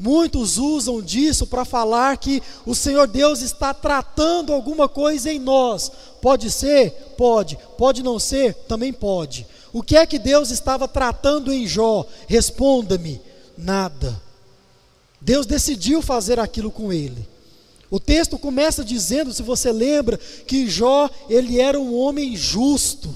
Muitos 0.04 0.58
usam 0.58 1.00
disso 1.00 1.46
para 1.46 1.64
falar 1.64 2.18
que 2.18 2.42
o 2.66 2.74
Senhor 2.74 3.08
Deus 3.08 3.44
está 3.44 3.72
tratando 3.72 4.52
alguma 4.52 4.90
coisa 4.90 5.32
em 5.32 5.38
nós. 5.38 5.92
Pode 6.20 6.50
ser? 6.50 7.14
Pode. 7.16 7.56
Pode 7.78 8.02
não 8.02 8.18
ser? 8.18 8.56
Também 8.68 8.92
pode. 8.92 9.46
O 9.72 9.84
que 9.84 9.96
é 9.96 10.08
que 10.08 10.18
Deus 10.18 10.50
estava 10.50 10.88
tratando 10.88 11.54
em 11.54 11.68
Jó? 11.68 12.04
Responda-me: 12.26 13.22
nada. 13.56 14.20
Deus 15.22 15.46
decidiu 15.46 16.02
fazer 16.02 16.40
aquilo 16.40 16.72
com 16.72 16.92
ele. 16.92 17.30
O 17.92 18.00
texto 18.00 18.40
começa 18.40 18.84
dizendo, 18.84 19.32
se 19.32 19.44
você 19.44 19.72
lembra, 19.72 20.20
que 20.48 20.68
Jó, 20.68 21.12
ele 21.30 21.62
era 21.62 21.80
um 21.80 21.96
homem 21.96 22.36
justo. 22.36 23.16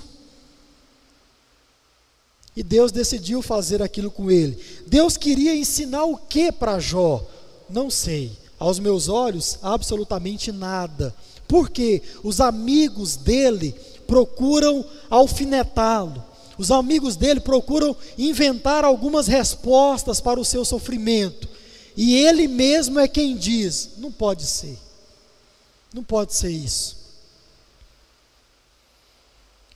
E 2.56 2.64
Deus 2.64 2.92
decidiu 2.92 3.42
fazer 3.42 3.82
aquilo 3.82 4.10
com 4.10 4.32
ele. 4.32 4.58
Deus 4.88 5.18
queria 5.18 5.56
ensinar 5.56 6.06
o 6.06 6.16
que 6.16 6.52
para 6.52 6.80
Jó? 6.80 7.26
Não 7.70 7.90
sei. 7.90 8.32
Aos 8.58 8.80
meus 8.80 9.10
olhos, 9.10 9.60
absolutamente 9.62 10.52
nada. 10.52 11.14
Porque 11.48 12.02
os 12.24 12.40
amigos 12.40 13.18
dele 13.18 13.76
procuram 14.08 14.86
alfinetá-lo. 15.10 16.24
Os 16.58 16.72
amigos 16.72 17.18
dele 17.18 17.42
procuram 17.42 17.96
inventar 18.18 18.86
algumas 18.86 19.28
respostas 19.28 20.22
para 20.22 20.40
o 20.40 20.46
seu 20.46 20.64
sofrimento. 20.64 21.50
E 21.98 22.16
ele 22.16 22.48
mesmo 22.48 22.98
é 22.98 23.08
quem 23.08 23.36
diz: 23.36 23.90
não 23.98 24.12
pode 24.12 24.46
ser. 24.46 24.78
Não 25.94 26.04
pode 26.04 26.34
ser 26.34 26.52
isso 26.52 27.05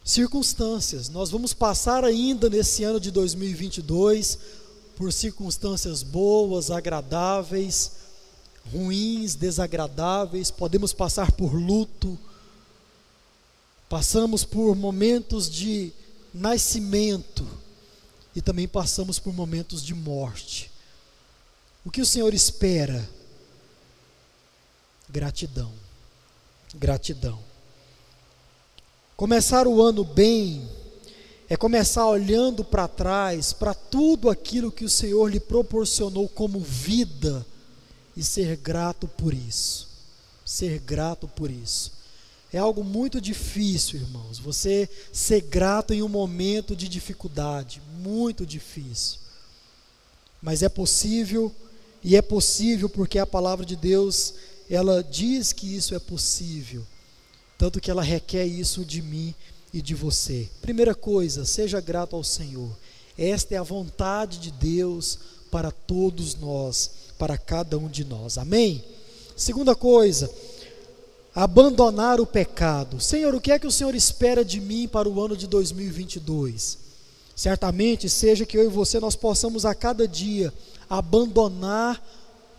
circunstâncias. 0.03 1.09
Nós 1.09 1.29
vamos 1.29 1.53
passar 1.53 2.03
ainda 2.03 2.49
nesse 2.49 2.83
ano 2.83 2.99
de 2.99 3.11
2022 3.11 4.37
por 4.95 5.13
circunstâncias 5.13 6.03
boas, 6.03 6.69
agradáveis, 6.71 7.91
ruins, 8.71 9.35
desagradáveis, 9.35 10.51
podemos 10.51 10.93
passar 10.93 11.31
por 11.31 11.53
luto, 11.53 12.17
passamos 13.87 14.43
por 14.43 14.75
momentos 14.75 15.49
de 15.49 15.91
nascimento 16.33 17.47
e 18.35 18.41
também 18.41 18.67
passamos 18.67 19.19
por 19.19 19.33
momentos 19.33 19.83
de 19.83 19.95
morte. 19.95 20.71
O 21.83 21.89
que 21.89 22.01
o 22.01 22.05
Senhor 22.05 22.33
espera? 22.33 23.09
Gratidão. 25.09 25.71
Gratidão. 26.75 27.48
Começar 29.19 29.67
o 29.67 29.81
ano 29.81 30.05
bem 30.05 30.65
é 31.49 31.57
começar 31.57 32.07
olhando 32.07 32.63
para 32.63 32.87
trás, 32.87 33.51
para 33.51 33.73
tudo 33.73 34.29
aquilo 34.29 34.71
que 34.71 34.85
o 34.85 34.89
Senhor 34.89 35.29
lhe 35.29 35.41
proporcionou 35.41 36.29
como 36.29 36.57
vida 36.57 37.45
e 38.15 38.23
ser 38.23 38.55
grato 38.55 39.09
por 39.09 39.33
isso. 39.33 39.89
Ser 40.45 40.79
grato 40.79 41.27
por 41.27 41.51
isso. 41.51 41.91
É 42.53 42.59
algo 42.59 42.81
muito 42.81 43.19
difícil, 43.19 43.99
irmãos, 43.99 44.39
você 44.39 44.87
ser 45.11 45.41
grato 45.41 45.93
em 45.93 46.01
um 46.01 46.07
momento 46.07 46.73
de 46.73 46.87
dificuldade, 46.87 47.81
muito 47.97 48.45
difícil. 48.45 49.19
Mas 50.41 50.63
é 50.63 50.69
possível, 50.69 51.53
e 52.01 52.15
é 52.15 52.21
possível 52.21 52.87
porque 52.87 53.19
a 53.19 53.27
palavra 53.27 53.65
de 53.65 53.75
Deus, 53.75 54.33
ela 54.69 55.03
diz 55.03 55.51
que 55.51 55.75
isso 55.75 55.93
é 55.93 55.99
possível 55.99 56.87
tanto 57.59 57.81
que 57.81 57.91
ela 57.91 58.01
requer 58.01 58.45
isso 58.45 58.85
de 58.85 59.01
mim 59.01 59.35
e 59.73 59.81
de 59.81 59.93
você. 59.93 60.49
Primeira 60.61 60.95
coisa, 60.95 61.45
seja 61.45 61.81
grato 61.81 62.15
ao 62.15 62.23
Senhor. 62.23 62.71
Esta 63.17 63.53
é 63.53 63.57
a 63.57 63.63
vontade 63.63 64.39
de 64.39 64.49
Deus 64.49 65.19
para 65.51 65.69
todos 65.69 66.35
nós, 66.35 66.89
para 67.17 67.37
cada 67.37 67.77
um 67.77 67.89
de 67.89 68.05
nós. 68.05 68.37
Amém? 68.37 68.81
Segunda 69.35 69.75
coisa, 69.75 70.31
abandonar 71.35 72.21
o 72.21 72.25
pecado. 72.25 73.01
Senhor, 73.01 73.35
o 73.35 73.41
que 73.41 73.51
é 73.51 73.59
que 73.59 73.67
o 73.67 73.71
Senhor 73.71 73.93
espera 73.93 74.45
de 74.45 74.61
mim 74.61 74.87
para 74.87 75.09
o 75.09 75.21
ano 75.21 75.35
de 75.35 75.45
2022? 75.45 76.77
Certamente 77.35 78.07
seja 78.07 78.45
que 78.45 78.57
eu 78.57 78.63
e 78.63 78.67
você 78.67 79.01
nós 79.01 79.17
possamos 79.17 79.65
a 79.65 79.75
cada 79.75 80.07
dia 80.07 80.53
abandonar 80.89 82.01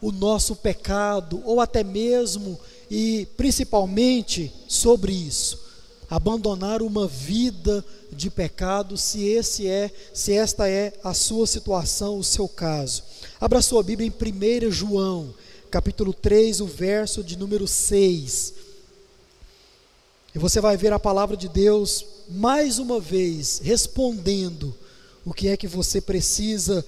o 0.00 0.12
nosso 0.12 0.54
pecado 0.56 1.40
ou 1.46 1.58
até 1.58 1.82
mesmo 1.82 2.58
e 2.90 3.28
principalmente 3.36 4.52
sobre 4.66 5.12
isso, 5.12 5.60
abandonar 6.10 6.82
uma 6.82 7.06
vida 7.06 7.84
de 8.10 8.28
pecado, 8.28 8.96
se 8.96 9.24
esse 9.24 9.68
é, 9.68 9.90
se 10.12 10.32
esta 10.32 10.68
é 10.68 10.92
a 11.04 11.14
sua 11.14 11.46
situação, 11.46 12.18
o 12.18 12.24
seu 12.24 12.48
caso. 12.48 13.04
Abra 13.40 13.62
sua 13.62 13.82
Bíblia 13.82 14.08
em 14.08 14.66
1 14.68 14.72
João, 14.72 15.32
capítulo 15.70 16.12
3, 16.12 16.60
o 16.60 16.66
verso 16.66 17.22
de 17.22 17.38
número 17.38 17.68
6. 17.68 18.54
E 20.34 20.38
você 20.38 20.60
vai 20.60 20.76
ver 20.76 20.92
a 20.92 20.98
palavra 20.98 21.36
de 21.36 21.48
Deus 21.48 22.04
mais 22.28 22.80
uma 22.80 22.98
vez 22.98 23.60
respondendo 23.62 24.74
o 25.24 25.32
que 25.32 25.48
é 25.48 25.56
que 25.56 25.68
você 25.68 26.00
precisa 26.00 26.84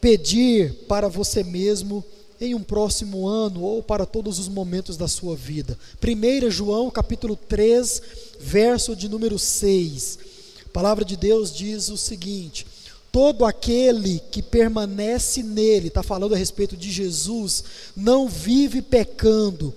pedir 0.00 0.84
para 0.86 1.08
você 1.08 1.42
mesmo 1.42 2.04
em 2.44 2.54
um 2.54 2.62
próximo 2.62 3.26
ano 3.26 3.62
ou 3.62 3.82
para 3.82 4.06
todos 4.06 4.38
os 4.38 4.48
momentos 4.48 4.96
da 4.96 5.08
sua 5.08 5.34
vida. 5.34 5.78
1 6.02 6.50
João 6.50 6.90
capítulo 6.90 7.36
3, 7.36 8.02
verso 8.40 8.94
de 8.94 9.08
número 9.08 9.38
6. 9.38 10.18
A 10.66 10.68
palavra 10.70 11.04
de 11.04 11.16
Deus 11.16 11.52
diz 11.52 11.88
o 11.88 11.96
seguinte: 11.96 12.66
todo 13.14 13.44
aquele 13.44 14.20
que 14.30 14.42
permanece 14.42 15.40
nele, 15.40 15.86
está 15.86 16.02
falando 16.02 16.34
a 16.34 16.36
respeito 16.36 16.76
de 16.76 16.90
Jesus, 16.90 17.62
não 17.96 18.28
vive 18.28 18.82
pecando. 18.82 19.72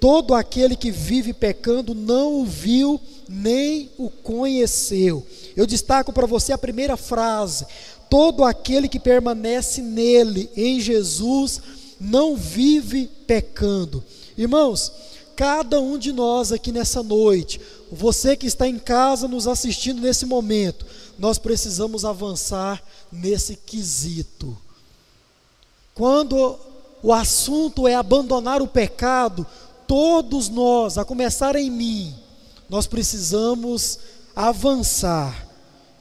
Todo 0.00 0.34
aquele 0.34 0.74
que 0.74 0.90
vive 0.90 1.32
pecando 1.32 1.94
não 1.94 2.40
o 2.40 2.44
viu 2.44 3.00
nem 3.28 3.90
o 3.98 4.08
conheceu. 4.08 5.26
Eu 5.54 5.66
destaco 5.66 6.12
para 6.12 6.26
você 6.26 6.52
a 6.52 6.58
primeira 6.58 6.96
frase: 6.96 7.66
todo 8.08 8.44
aquele 8.44 8.88
que 8.88 8.98
permanece 8.98 9.82
nele, 9.82 10.50
em 10.56 10.80
Jesus, 10.80 11.60
não 12.00 12.36
vive 12.36 13.06
pecando. 13.26 14.02
Irmãos, 14.36 14.92
cada 15.36 15.80
um 15.80 15.98
de 15.98 16.12
nós 16.12 16.52
aqui 16.52 16.72
nessa 16.72 17.02
noite, 17.02 17.60
você 17.90 18.36
que 18.36 18.46
está 18.46 18.66
em 18.66 18.78
casa 18.78 19.28
nos 19.28 19.46
assistindo 19.46 20.00
nesse 20.00 20.26
momento, 20.26 20.86
nós 21.18 21.38
precisamos 21.38 22.04
avançar 22.04 22.82
nesse 23.10 23.56
quesito. 23.56 24.56
Quando 25.94 26.58
o 27.02 27.12
assunto 27.12 27.86
é 27.86 27.94
abandonar 27.94 28.60
o 28.60 28.66
pecado, 28.66 29.46
todos 29.86 30.48
nós, 30.48 30.98
a 30.98 31.04
começar 31.04 31.54
em 31.54 31.70
mim, 31.70 32.14
nós 32.68 32.86
precisamos 32.86 33.98
avançar. 34.34 35.46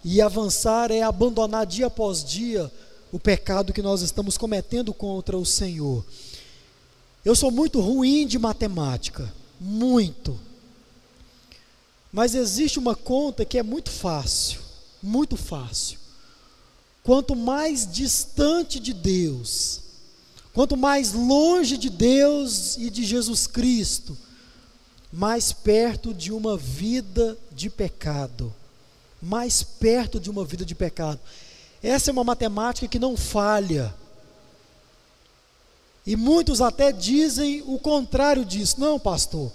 E 0.04 0.22
avançar 0.22 0.92
é 0.92 1.02
abandonar 1.02 1.66
dia 1.66 1.88
após 1.88 2.24
dia 2.24 2.72
o 3.14 3.20
pecado 3.20 3.72
que 3.72 3.82
nós 3.84 4.02
estamos 4.02 4.40
cometendo 4.40 4.92
contra 4.92 5.38
o 5.38 5.46
Senhor. 5.46 6.04
Eu 7.24 7.36
sou 7.36 7.52
muito 7.52 7.80
ruim 7.80 8.26
de 8.26 8.40
matemática, 8.40 9.32
muito. 9.62 10.38
Mas 12.12 12.34
existe 12.34 12.80
uma 12.80 12.96
conta 12.96 13.46
que 13.46 13.60
é 13.60 13.62
muito 13.62 13.92
fácil, 13.92 14.62
muito 15.02 15.38
fácil. 15.38 16.00
Quanto 17.04 17.36
mais 17.36 17.88
distante 17.90 18.80
de 18.80 18.94
Deus, 18.94 19.82
quanto 20.52 20.76
mais 20.76 21.14
longe 21.14 21.78
de 21.78 21.92
Deus 21.92 22.78
e 22.78 22.90
de 22.90 23.06
Jesus 23.06 23.46
Cristo, 23.46 24.18
mais 25.12 25.54
perto 25.54 26.16
de 26.16 26.34
uma 26.34 26.58
vida 26.58 27.38
de 27.52 27.70
pecado. 27.70 28.52
Mais 29.22 29.62
perto 29.62 30.20
de 30.20 30.32
uma 30.32 30.44
vida 30.44 30.66
de 30.66 30.74
pecado. 30.74 31.20
Essa 31.84 32.10
é 32.10 32.14
uma 32.14 32.24
matemática 32.24 32.88
que 32.88 32.98
não 32.98 33.18
falha. 33.18 33.94
E 36.08 36.16
muitos 36.16 36.62
até 36.62 36.94
dizem 36.94 37.62
o 37.68 37.78
contrário 37.78 38.46
disso. 38.46 38.80
Não, 38.80 38.98
pastor, 38.98 39.52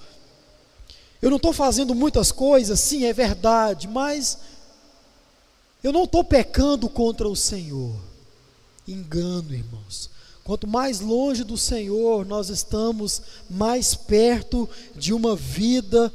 eu 1.22 1.30
não 1.30 1.38
estou 1.38 1.54
fazendo 1.54 1.94
muitas 1.94 2.30
coisas, 2.30 2.78
sim, 2.78 3.06
é 3.06 3.12
verdade, 3.14 3.88
mas 3.88 4.38
eu 5.82 5.92
não 5.92 6.04
estou 6.04 6.22
pecando 6.22 6.88
contra 6.88 7.26
o 7.26 7.34
Senhor. 7.34 7.96
Engano, 8.86 9.54
irmãos. 9.54 10.10
Quanto 10.44 10.66
mais 10.66 11.00
longe 11.00 11.44
do 11.44 11.58
Senhor 11.58 12.24
nós 12.24 12.48
estamos, 12.48 13.20
mais 13.50 13.94
perto 13.94 14.68
de 14.94 15.12
uma 15.12 15.36
vida 15.36 16.12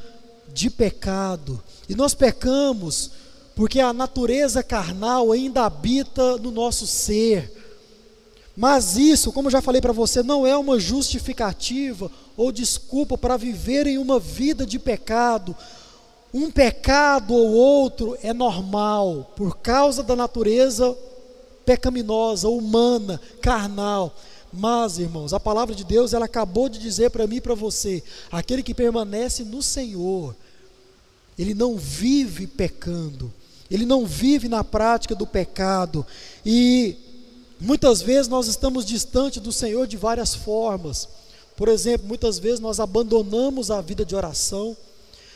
de 0.52 0.70
pecado. 0.70 1.64
E 1.88 1.96
nós 1.96 2.14
pecamos 2.14 3.12
porque 3.56 3.80
a 3.80 3.94
natureza 3.94 4.64
carnal 4.64 5.32
ainda 5.32 5.66
habita 5.66 6.38
no 6.38 6.52
nosso 6.52 6.88
ser. 6.88 7.52
Mas 8.56 8.98
isso, 8.98 9.32
como 9.32 9.50
já 9.50 9.62
falei 9.62 9.82
para 9.82 9.94
você, 9.94 10.22
não 10.22 10.46
é 10.46 10.56
uma 10.56 10.80
justificativa 10.80 12.10
ou 12.38 12.52
desculpa 12.52 13.18
para 13.18 13.38
viver 13.38 13.88
em 13.88 13.98
uma 13.98 14.20
vida 14.20 14.66
de 14.66 14.78
pecado. 14.78 15.56
Um 16.34 16.52
pecado 16.52 17.34
ou 17.34 17.52
outro 17.52 18.18
é 18.24 18.34
normal 18.34 19.32
por 19.36 19.58
causa 19.58 20.02
da 20.04 20.16
natureza 20.16 20.96
pecaminosa, 21.66 22.50
humana, 22.50 23.20
carnal. 23.42 24.16
Mas, 24.52 25.00
irmãos, 25.00 25.34
a 25.34 25.40
palavra 25.40 25.74
de 25.74 25.84
Deus, 25.84 26.14
ela 26.14 26.26
acabou 26.26 26.70
de 26.70 26.78
dizer 26.78 27.10
para 27.10 27.26
mim 27.26 27.38
e 27.38 27.42
para 27.42 27.56
você: 27.56 28.04
aquele 28.32 28.62
que 28.62 28.74
permanece 28.74 29.44
no 29.44 29.64
Senhor, 29.64 30.36
ele 31.38 31.56
não 31.56 31.76
vive 31.76 32.46
pecando, 32.46 33.34
ele 33.70 33.86
não 33.86 34.06
vive 34.06 34.48
na 34.48 34.64
prática 34.64 35.16
do 35.16 35.26
pecado. 35.26 36.06
E 36.46 36.96
muitas 37.60 38.02
vezes 38.02 38.28
nós 38.28 38.48
estamos 38.48 38.86
distante 38.86 39.40
do 39.40 39.52
Senhor 39.52 39.88
de 39.88 39.98
várias 39.98 40.36
formas. 40.36 41.08
Por 41.56 41.68
exemplo, 41.68 42.08
muitas 42.08 42.40
vezes 42.40 42.60
nós 42.60 42.80
abandonamos 42.80 43.70
a 43.72 43.82
vida 43.82 44.06
de 44.06 44.16
oração 44.16 44.76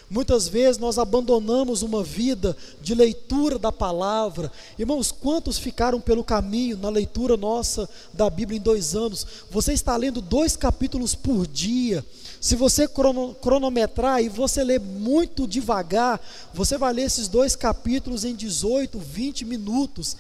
Muitas 0.10 0.48
vezes 0.48 0.78
nós 0.78 0.98
abandonamos 0.98 1.82
uma 1.82 2.02
vida 2.02 2.56
de 2.82 2.96
leitura 2.96 3.60
da 3.60 3.74
palavra. 3.74 4.50
Irmãos, 4.80 5.12
quantos 5.12 5.58
ficaram 5.58 6.00
pelo 6.00 6.24
caminho 6.24 6.78
na 6.78 6.90
leitura 6.90 7.36
nossa 7.36 7.90
da 8.14 8.30
Bíblia 8.30 8.58
em 8.58 8.62
dois 8.62 8.96
anos? 8.96 9.28
Você 9.52 9.74
está 9.74 9.98
lendo 9.98 10.22
dois 10.22 10.56
capítulos 10.56 11.14
por 11.14 11.46
dia. 11.46 12.06
Se 12.40 12.56
você 12.56 12.88
cronometrar 12.88 14.24
e 14.24 14.30
você 14.30 14.64
ler 14.64 14.80
muito 14.80 15.48
devagar, 15.48 16.22
você 16.54 16.78
vai 16.78 16.94
ler 16.94 17.04
esses 17.04 17.28
dois 17.28 17.56
capítulos 17.56 18.24
em 18.24 18.36
18, 18.36 19.00
20 19.00 19.46
minutos. 19.46 20.16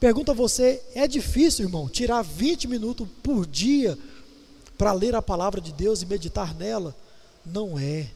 Pergunta 0.00 0.32
a 0.32 0.34
você: 0.34 0.82
é 0.94 1.06
difícil, 1.06 1.66
irmão, 1.66 1.88
tirar 1.88 2.22
20 2.22 2.66
minutos 2.66 3.06
por 3.22 3.46
dia 3.46 3.96
para 4.76 4.92
ler 4.92 5.14
a 5.14 5.22
palavra 5.22 5.60
de 5.60 5.72
Deus 5.72 6.02
e 6.02 6.06
meditar 6.06 6.54
nela? 6.54 6.96
Não 7.44 7.78
é. 7.78 8.10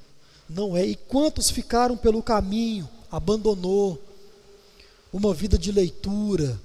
Não 0.49 0.77
é. 0.77 0.85
E 0.85 0.97
quantos 0.97 1.51
ficaram 1.51 1.97
pelo 1.97 2.23
caminho, 2.23 2.89
abandonou 3.11 4.03
uma 5.13 5.33
vida 5.33 5.57
de 5.57 5.71
leitura. 5.71 6.61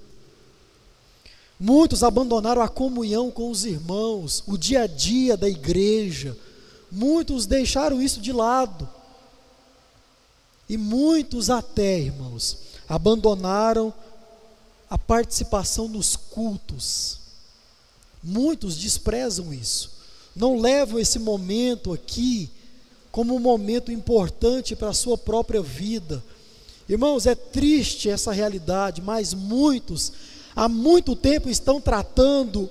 Muitos 1.59 2.03
abandonaram 2.03 2.61
a 2.61 2.69
comunhão 2.69 3.29
com 3.29 3.51
os 3.51 3.65
irmãos, 3.65 4.43
o 4.47 4.57
dia 4.57 4.83
a 4.83 4.87
dia 4.87 5.35
da 5.35 5.47
igreja. 5.47 6.35
Muitos 6.91 7.45
deixaram 7.45 8.01
isso 8.01 8.19
de 8.19 8.31
lado. 8.31 8.89
E 10.67 10.77
muitos 10.77 11.49
até, 11.49 11.99
irmãos, 11.99 12.57
abandonaram 12.87 13.93
a 14.89 14.97
participação 14.97 15.87
nos 15.87 16.15
cultos. 16.15 17.19
Muitos 18.23 18.77
desprezam 18.77 19.53
isso. 19.53 19.91
Não 20.35 20.59
levam 20.59 20.99
esse 20.99 21.19
momento 21.19 21.93
aqui 21.93 22.49
como 23.11 23.35
um 23.35 23.39
momento 23.39 23.91
importante 23.91 24.75
para 24.75 24.89
a 24.89 24.93
sua 24.93 25.17
própria 25.17 25.61
vida. 25.61 26.23
Irmãos, 26.87 27.25
é 27.25 27.35
triste 27.35 28.09
essa 28.09 28.31
realidade, 28.31 29.01
mas 29.01 29.33
muitos 29.33 30.11
há 30.55 30.67
muito 30.67 31.15
tempo 31.15 31.49
estão 31.49 31.79
tratando 31.79 32.69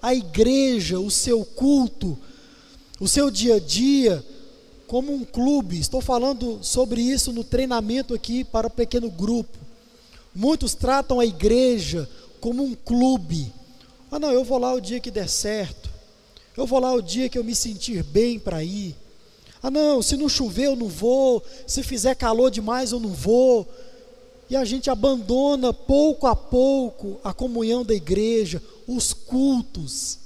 a 0.00 0.14
igreja, 0.14 0.98
o 0.98 1.10
seu 1.10 1.44
culto, 1.44 2.18
o 3.02 3.08
seu 3.08 3.32
dia 3.32 3.56
a 3.56 3.58
dia 3.58 4.24
como 4.86 5.12
um 5.12 5.24
clube. 5.24 5.76
Estou 5.76 6.00
falando 6.00 6.60
sobre 6.62 7.02
isso 7.02 7.32
no 7.32 7.42
treinamento 7.42 8.14
aqui 8.14 8.44
para 8.44 8.68
o 8.68 8.70
pequeno 8.70 9.10
grupo. 9.10 9.58
Muitos 10.32 10.72
tratam 10.76 11.18
a 11.18 11.26
igreja 11.26 12.08
como 12.40 12.62
um 12.62 12.76
clube. 12.76 13.52
Ah, 14.08 14.20
não, 14.20 14.30
eu 14.30 14.44
vou 14.44 14.56
lá 14.56 14.72
o 14.72 14.80
dia 14.80 15.00
que 15.00 15.10
der 15.10 15.28
certo. 15.28 15.90
Eu 16.56 16.64
vou 16.64 16.78
lá 16.78 16.94
o 16.94 17.02
dia 17.02 17.28
que 17.28 17.36
eu 17.36 17.42
me 17.42 17.56
sentir 17.56 18.04
bem 18.04 18.38
para 18.38 18.62
ir. 18.62 18.94
Ah, 19.60 19.68
não, 19.68 20.00
se 20.00 20.16
não 20.16 20.28
chover 20.28 20.66
eu 20.66 20.76
não 20.76 20.86
vou, 20.86 21.42
se 21.66 21.82
fizer 21.82 22.14
calor 22.14 22.52
demais 22.52 22.92
eu 22.92 23.00
não 23.00 23.10
vou. 23.10 23.66
E 24.48 24.54
a 24.54 24.64
gente 24.64 24.88
abandona 24.88 25.74
pouco 25.74 26.28
a 26.28 26.36
pouco 26.36 27.18
a 27.24 27.34
comunhão 27.34 27.84
da 27.84 27.94
igreja, 27.94 28.62
os 28.86 29.12
cultos. 29.12 30.21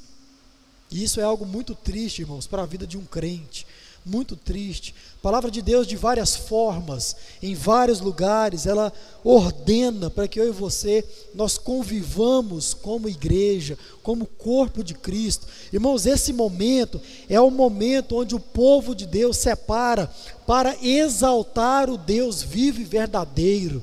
E 0.90 1.03
isso 1.03 1.20
é 1.20 1.25
algo 1.25 1.44
muito 1.44 1.75
triste, 1.75 2.22
irmãos, 2.22 2.46
para 2.46 2.62
a 2.62 2.66
vida 2.66 2.87
de 2.87 2.96
um 2.96 3.05
crente 3.05 3.66
muito 4.07 4.37
triste. 4.37 4.94
A 5.18 5.22
palavra 5.22 5.51
de 5.51 5.61
Deus, 5.61 5.85
de 5.85 5.96
várias 5.96 6.37
formas, 6.37 7.16
em 7.42 7.55
vários 7.57 8.01
lugares, 8.01 8.64
ela 8.64 8.92
ordena 9.25 10.09
para 10.09 10.29
que 10.29 10.38
eu 10.38 10.49
e 10.49 10.53
você 10.53 11.05
nós 11.35 11.59
convivamos 11.59 12.72
como 12.72 13.09
igreja, 13.09 13.77
como 14.05 14.25
corpo 14.25 14.85
de 14.85 14.94
Cristo. 14.94 15.49
Irmãos, 15.72 16.07
esse 16.07 16.33
momento 16.33 17.01
é 17.29 17.40
o 17.40 17.51
momento 17.51 18.16
onde 18.16 18.37
o 18.37 18.40
povo 18.40 18.94
de 18.94 19.07
Deus 19.07 19.38
separa 19.38 20.09
para 20.46 20.77
exaltar 20.81 21.90
o 21.90 21.99
Deus 21.99 22.40
vivo 22.42 22.81
e 22.81 22.85
verdadeiro. 22.85 23.83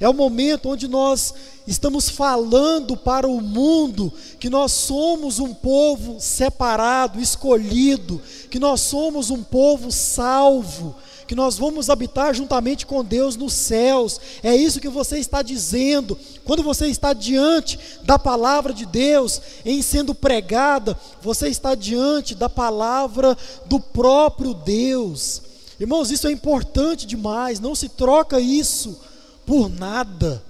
É 0.00 0.08
o 0.08 0.14
momento 0.14 0.68
onde 0.68 0.86
nós 0.86 1.34
estamos 1.66 2.08
falando 2.08 2.96
para 2.96 3.26
o 3.26 3.40
mundo 3.40 4.12
que 4.38 4.48
nós 4.48 4.70
somos 4.70 5.40
um 5.40 5.52
povo 5.52 6.20
separado, 6.20 7.20
escolhido, 7.20 8.22
que 8.48 8.60
nós 8.60 8.80
somos 8.80 9.30
um 9.30 9.42
povo 9.42 9.90
salvo, 9.90 10.94
que 11.26 11.34
nós 11.34 11.58
vamos 11.58 11.90
habitar 11.90 12.32
juntamente 12.32 12.86
com 12.86 13.04
Deus 13.04 13.34
nos 13.34 13.52
céus. 13.54 14.20
É 14.40 14.54
isso 14.54 14.80
que 14.80 14.88
você 14.88 15.18
está 15.18 15.42
dizendo. 15.42 16.16
Quando 16.44 16.62
você 16.62 16.86
está 16.86 17.12
diante 17.12 17.76
da 18.04 18.20
palavra 18.20 18.72
de 18.72 18.86
Deus, 18.86 19.42
em 19.64 19.82
sendo 19.82 20.14
pregada, 20.14 20.96
você 21.20 21.48
está 21.48 21.74
diante 21.74 22.36
da 22.36 22.48
palavra 22.48 23.36
do 23.66 23.80
próprio 23.80 24.54
Deus. 24.54 25.42
Irmãos, 25.80 26.12
isso 26.12 26.28
é 26.28 26.32
importante 26.32 27.04
demais, 27.04 27.58
não 27.58 27.74
se 27.74 27.88
troca 27.88 28.40
isso 28.40 29.07
por 29.48 29.70
nada. 29.70 30.44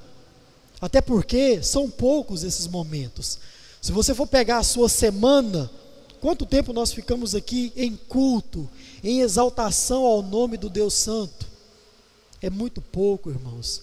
Até 0.81 1.01
porque 1.01 1.63
são 1.63 1.89
poucos 1.89 2.43
esses 2.43 2.67
momentos. 2.67 3.39
Se 3.81 3.93
você 3.93 4.13
for 4.13 4.27
pegar 4.27 4.59
a 4.59 4.65
sua 4.65 4.89
semana, 4.89 5.71
quanto 6.21 6.45
tempo 6.45 6.73
nós 6.73 6.93
ficamos 6.93 7.33
aqui 7.33 7.73
em 7.77 7.95
culto, 7.95 8.69
em 9.05 9.21
exaltação 9.21 10.05
ao 10.05 10.21
nome 10.21 10.57
do 10.57 10.69
Deus 10.69 10.95
Santo? 10.95 11.47
É 12.43 12.51
muito 12.51 12.81
pouco, 12.81 13.31
irmãos. 13.31 13.83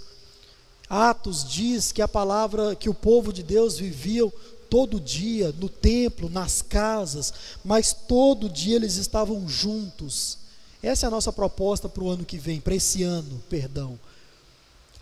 Atos 0.89 1.45
diz 1.49 1.93
que 1.93 2.01
a 2.01 2.07
palavra 2.09 2.75
que 2.75 2.89
o 2.89 2.93
povo 2.93 3.31
de 3.31 3.41
Deus 3.41 3.77
vivia 3.77 4.29
todo 4.69 4.99
dia 4.99 5.55
no 5.57 5.69
templo, 5.69 6.29
nas 6.29 6.61
casas, 6.61 7.33
mas 7.63 7.93
todo 7.93 8.49
dia 8.49 8.75
eles 8.75 8.97
estavam 8.97 9.47
juntos. 9.47 10.39
Essa 10.83 11.05
é 11.05 11.07
a 11.07 11.11
nossa 11.11 11.31
proposta 11.31 11.87
para 11.87 12.03
o 12.03 12.09
ano 12.09 12.25
que 12.25 12.37
vem, 12.37 12.59
para 12.59 12.75
esse 12.75 13.01
ano, 13.01 13.41
perdão 13.49 13.97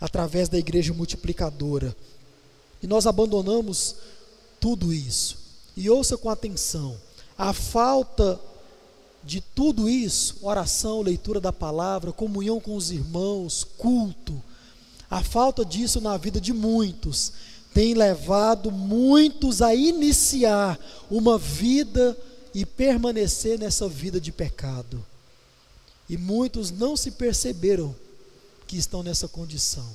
através 0.00 0.48
da 0.48 0.58
igreja 0.58 0.92
multiplicadora. 0.92 1.94
E 2.82 2.86
nós 2.86 3.06
abandonamos 3.06 3.96
tudo 4.60 4.92
isso. 4.92 5.38
E 5.76 5.88
ouça 5.88 6.16
com 6.16 6.28
atenção: 6.30 6.96
a 7.36 7.52
falta 7.52 8.40
de 9.22 9.40
tudo 9.40 9.88
isso, 9.88 10.36
oração, 10.42 11.00
leitura 11.00 11.40
da 11.40 11.52
palavra, 11.52 12.12
comunhão 12.12 12.60
com 12.60 12.76
os 12.76 12.90
irmãos, 12.90 13.66
culto, 13.78 14.42
a 15.10 15.22
falta 15.22 15.64
disso 15.64 16.00
na 16.00 16.16
vida 16.16 16.40
de 16.40 16.52
muitos 16.52 17.32
tem 17.74 17.92
levado 17.92 18.70
muitos 18.70 19.60
a 19.60 19.74
iniciar 19.74 20.78
uma 21.10 21.36
vida 21.36 22.16
e 22.54 22.64
permanecer 22.64 23.58
nessa 23.58 23.88
vida 23.88 24.20
de 24.20 24.30
pecado. 24.30 25.04
E 26.08 26.16
muitos 26.16 26.70
não 26.70 26.96
se 26.96 27.10
perceberam 27.10 27.94
que 28.66 28.76
estão 28.76 29.02
nessa 29.02 29.28
condição. 29.28 29.86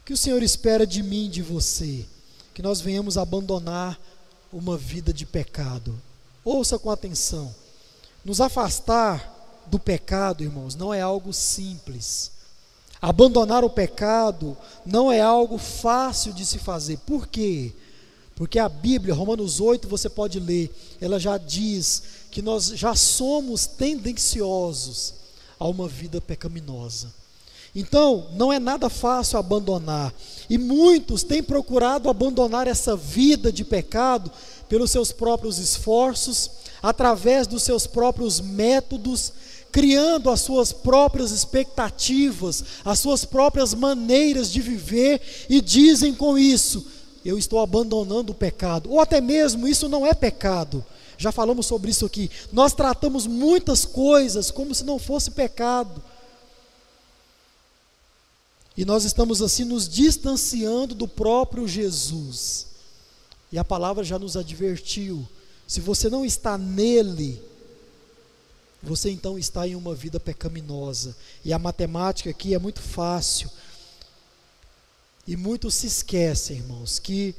O 0.00 0.04
que 0.04 0.12
o 0.12 0.16
Senhor 0.16 0.42
espera 0.42 0.86
de 0.86 1.02
mim 1.02 1.28
de 1.28 1.42
você? 1.42 2.06
Que 2.54 2.62
nós 2.62 2.80
venhamos 2.80 3.16
abandonar 3.16 3.98
uma 4.52 4.76
vida 4.76 5.12
de 5.12 5.24
pecado. 5.24 6.00
Ouça 6.44 6.78
com 6.78 6.90
atenção. 6.90 7.54
Nos 8.24 8.40
afastar 8.40 9.64
do 9.66 9.78
pecado, 9.78 10.42
irmãos, 10.42 10.74
não 10.74 10.92
é 10.92 11.00
algo 11.00 11.32
simples. 11.32 12.32
Abandonar 13.00 13.64
o 13.64 13.70
pecado 13.70 14.56
não 14.84 15.10
é 15.10 15.20
algo 15.20 15.56
fácil 15.56 16.32
de 16.32 16.44
se 16.44 16.58
fazer. 16.58 16.98
Por 16.98 17.26
quê? 17.26 17.72
Porque 18.34 18.58
a 18.58 18.68
Bíblia, 18.68 19.14
Romanos 19.14 19.60
8, 19.60 19.86
você 19.86 20.08
pode 20.08 20.40
ler, 20.40 20.74
ela 21.00 21.18
já 21.18 21.38
diz 21.38 22.02
que 22.30 22.42
nós 22.42 22.66
já 22.66 22.94
somos 22.94 23.66
tendenciosos 23.66 25.14
a 25.58 25.66
uma 25.66 25.86
vida 25.86 26.20
pecaminosa. 26.20 27.12
Então, 27.74 28.26
não 28.32 28.52
é 28.52 28.58
nada 28.58 28.88
fácil 28.88 29.38
abandonar. 29.38 30.12
E 30.48 30.58
muitos 30.58 31.22
têm 31.22 31.42
procurado 31.42 32.08
abandonar 32.08 32.66
essa 32.66 32.96
vida 32.96 33.52
de 33.52 33.64
pecado 33.64 34.30
pelos 34.68 34.90
seus 34.90 35.12
próprios 35.12 35.58
esforços, 35.58 36.50
através 36.82 37.46
dos 37.46 37.62
seus 37.62 37.86
próprios 37.86 38.40
métodos, 38.40 39.32
criando 39.70 40.30
as 40.30 40.40
suas 40.40 40.72
próprias 40.72 41.30
expectativas, 41.30 42.64
as 42.84 42.98
suas 42.98 43.24
próprias 43.24 43.74
maneiras 43.74 44.50
de 44.50 44.60
viver 44.60 45.20
e 45.48 45.60
dizem 45.60 46.12
com 46.12 46.36
isso: 46.36 46.84
eu 47.24 47.38
estou 47.38 47.60
abandonando 47.60 48.32
o 48.32 48.34
pecado, 48.34 48.90
ou 48.90 49.00
até 49.00 49.20
mesmo 49.20 49.68
isso 49.68 49.88
não 49.88 50.06
é 50.06 50.14
pecado. 50.14 50.84
Já 51.18 51.30
falamos 51.30 51.66
sobre 51.66 51.90
isso 51.90 52.06
aqui. 52.06 52.30
Nós 52.50 52.72
tratamos 52.72 53.26
muitas 53.26 53.84
coisas 53.84 54.50
como 54.50 54.74
se 54.74 54.84
não 54.84 54.98
fosse 54.98 55.30
pecado. 55.30 56.02
E 58.80 58.84
nós 58.86 59.04
estamos 59.04 59.42
assim 59.42 59.64
nos 59.64 59.86
distanciando 59.86 60.94
do 60.94 61.06
próprio 61.06 61.68
Jesus. 61.68 62.68
E 63.52 63.58
a 63.58 63.62
palavra 63.62 64.02
já 64.02 64.18
nos 64.18 64.38
advertiu: 64.38 65.28
se 65.66 65.82
você 65.82 66.08
não 66.08 66.24
está 66.24 66.56
nele, 66.56 67.42
você 68.82 69.10
então 69.10 69.38
está 69.38 69.68
em 69.68 69.76
uma 69.76 69.94
vida 69.94 70.18
pecaminosa. 70.18 71.14
E 71.44 71.52
a 71.52 71.58
matemática 71.58 72.30
aqui 72.30 72.54
é 72.54 72.58
muito 72.58 72.80
fácil. 72.80 73.50
E 75.26 75.36
muitos 75.36 75.74
se 75.74 75.86
esquecem, 75.86 76.56
irmãos, 76.56 76.98
que 76.98 77.34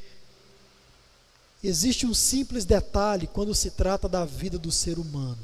existe 1.64 2.06
um 2.06 2.14
simples 2.14 2.66
detalhe 2.66 3.26
quando 3.26 3.56
se 3.56 3.72
trata 3.72 4.08
da 4.08 4.26
vida 4.26 4.60
do 4.60 4.72
ser 4.72 5.00
humano. 5.00 5.42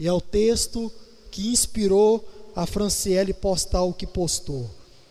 E 0.00 0.08
é 0.08 0.12
o 0.12 0.20
texto 0.20 0.90
que 1.30 1.46
inspirou 1.46 2.28
a 2.54 2.66
Franciele 2.66 3.32
postar 3.32 3.82
o 3.82 3.92
que 3.92 4.06
postou. 4.06 4.70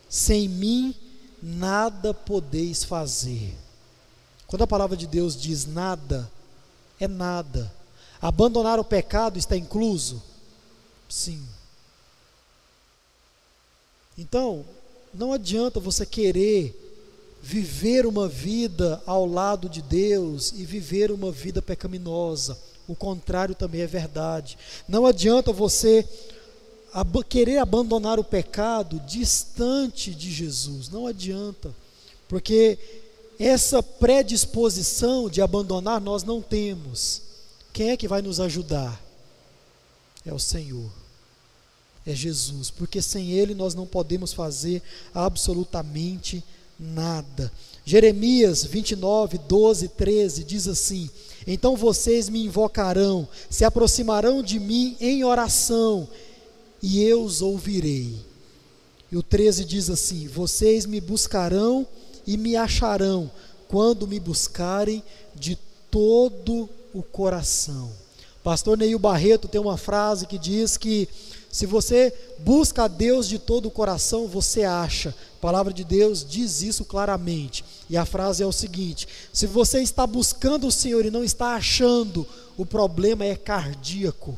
Sem 0.09 0.47
mim 0.47 0.95
nada 1.41 2.13
podeis 2.13 2.83
fazer. 2.83 3.55
Quando 4.47 4.63
a 4.63 4.67
palavra 4.67 4.95
de 4.95 5.07
Deus 5.07 5.35
diz 5.35 5.65
nada, 5.65 6.31
é 6.99 7.07
nada. 7.07 7.73
Abandonar 8.21 8.79
o 8.79 8.83
pecado 8.83 9.37
está 9.37 9.57
incluso? 9.57 10.21
Sim. 11.09 11.41
Então, 14.17 14.63
não 15.13 15.33
adianta 15.33 15.79
você 15.79 16.05
querer 16.05 16.79
viver 17.41 18.05
uma 18.05 18.27
vida 18.27 19.01
ao 19.05 19.25
lado 19.25 19.67
de 19.67 19.81
Deus 19.81 20.53
e 20.55 20.63
viver 20.63 21.11
uma 21.11 21.31
vida 21.31 21.61
pecaminosa. 21.61 22.57
O 22.87 22.95
contrário 22.95 23.53
também 23.53 23.81
é 23.81 23.87
verdade. 23.87 24.57
Não 24.87 25.05
adianta 25.05 25.51
você 25.51 26.07
querer 27.27 27.57
abandonar 27.57 28.19
o 28.19 28.23
pecado 28.23 28.99
distante 29.01 30.13
de 30.13 30.31
Jesus. 30.31 30.89
Não 30.89 31.07
adianta. 31.07 31.73
Porque 32.27 32.77
essa 33.39 33.81
predisposição 33.81 35.29
de 35.29 35.41
abandonar 35.41 35.99
nós 35.99 36.23
não 36.23 36.41
temos. 36.41 37.21
Quem 37.71 37.89
é 37.89 37.97
que 37.97 38.07
vai 38.07 38.21
nos 38.21 38.39
ajudar? 38.39 39.01
É 40.25 40.33
o 40.33 40.39
Senhor. 40.39 40.91
É 42.05 42.13
Jesus, 42.13 42.69
porque 42.69 43.01
sem 43.01 43.31
Ele 43.31 43.55
nós 43.55 43.73
não 43.73 43.85
podemos 43.85 44.33
fazer 44.33 44.81
absolutamente 45.13 46.43
nada. 46.77 47.51
Jeremias 47.85 48.63
29, 48.65 49.37
12, 49.37 49.87
13 49.89 50.43
diz 50.43 50.67
assim: 50.67 51.09
Então 51.47 51.75
vocês 51.75 52.29
me 52.29 52.45
invocarão, 52.45 53.27
se 53.49 53.63
aproximarão 53.63 54.43
de 54.43 54.59
mim 54.59 54.97
em 54.99 55.23
oração, 55.23 56.07
e 56.83 57.01
eu 57.01 57.23
os 57.23 57.41
ouvirei. 57.41 58.13
E 59.09 59.15
o 59.15 59.23
13 59.23 59.63
diz 59.63 59.89
assim: 59.89 60.27
Vocês 60.27 60.85
me 60.85 60.99
buscarão 60.99 61.87
e 62.27 62.35
me 62.35 62.57
acharão 62.57 63.31
quando 63.69 64.05
me 64.05 64.19
buscarem 64.19 65.01
de 65.33 65.57
todo 65.89 66.69
o 66.93 67.01
coração. 67.01 67.89
Pastor 68.43 68.77
Neil 68.77 68.99
Barreto 68.99 69.47
tem 69.47 69.61
uma 69.61 69.77
frase 69.77 70.27
que 70.27 70.37
diz 70.37 70.75
que 70.75 71.07
se 71.49 71.65
você 71.65 72.13
busca 72.39 72.83
a 72.83 72.87
Deus 72.87 73.29
de 73.29 73.39
todo 73.39 73.67
o 73.67 73.71
coração, 73.71 74.27
você 74.27 74.63
acha. 74.63 75.15
A 75.37 75.41
palavra 75.41 75.71
de 75.71 75.83
Deus 75.83 76.25
diz 76.27 76.61
isso 76.61 76.83
claramente. 76.83 77.63
E 77.89 77.95
a 77.95 78.05
frase 78.05 78.43
é 78.43 78.45
o 78.45 78.51
seguinte: 78.51 79.07
se 79.31 79.47
você 79.47 79.81
está 79.81 80.05
buscando 80.05 80.67
o 80.67 80.71
Senhor 80.71 81.05
e 81.05 81.11
não 81.11 81.23
está 81.23 81.55
achando, 81.55 82.27
o 82.57 82.65
problema 82.65 83.23
é 83.23 83.35
cardíaco. 83.35 84.37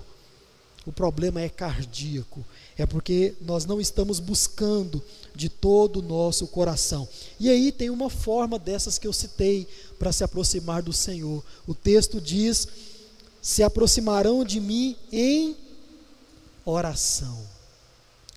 O 0.85 0.91
problema 0.91 1.41
é 1.41 1.49
cardíaco. 1.49 2.45
É 2.77 2.85
porque 2.85 3.33
nós 3.41 3.65
não 3.65 3.81
estamos 3.81 4.19
buscando 4.19 5.01
de 5.33 5.49
todo 5.49 5.97
o 5.97 6.01
nosso 6.01 6.47
coração. 6.47 7.07
E 7.39 7.49
aí 7.49 7.71
tem 7.71 7.89
uma 7.89 8.09
forma 8.09 8.59
dessas 8.59 8.99
que 8.99 9.07
eu 9.07 9.13
citei 9.13 9.67
para 9.97 10.11
se 10.11 10.23
aproximar 10.23 10.83
do 10.83 10.93
Senhor. 10.93 11.43
O 11.65 11.73
texto 11.73 12.21
diz: 12.21 12.67
se 13.41 13.63
aproximarão 13.63 14.43
de 14.43 14.59
mim 14.59 14.95
em 15.11 15.55
oração. 16.63 17.37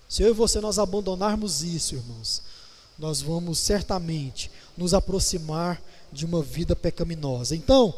Se 0.07 0.23
eu 0.23 0.29
e 0.29 0.33
você 0.33 0.59
nós 0.59 0.79
abandonarmos 0.79 1.61
isso, 1.61 1.95
irmãos, 1.95 2.41
nós 2.97 3.21
vamos 3.21 3.59
certamente 3.59 4.49
nos 4.75 4.93
aproximar 4.93 5.79
de 6.11 6.25
uma 6.25 6.41
vida 6.41 6.75
pecaminosa. 6.75 7.55
Então, 7.55 7.93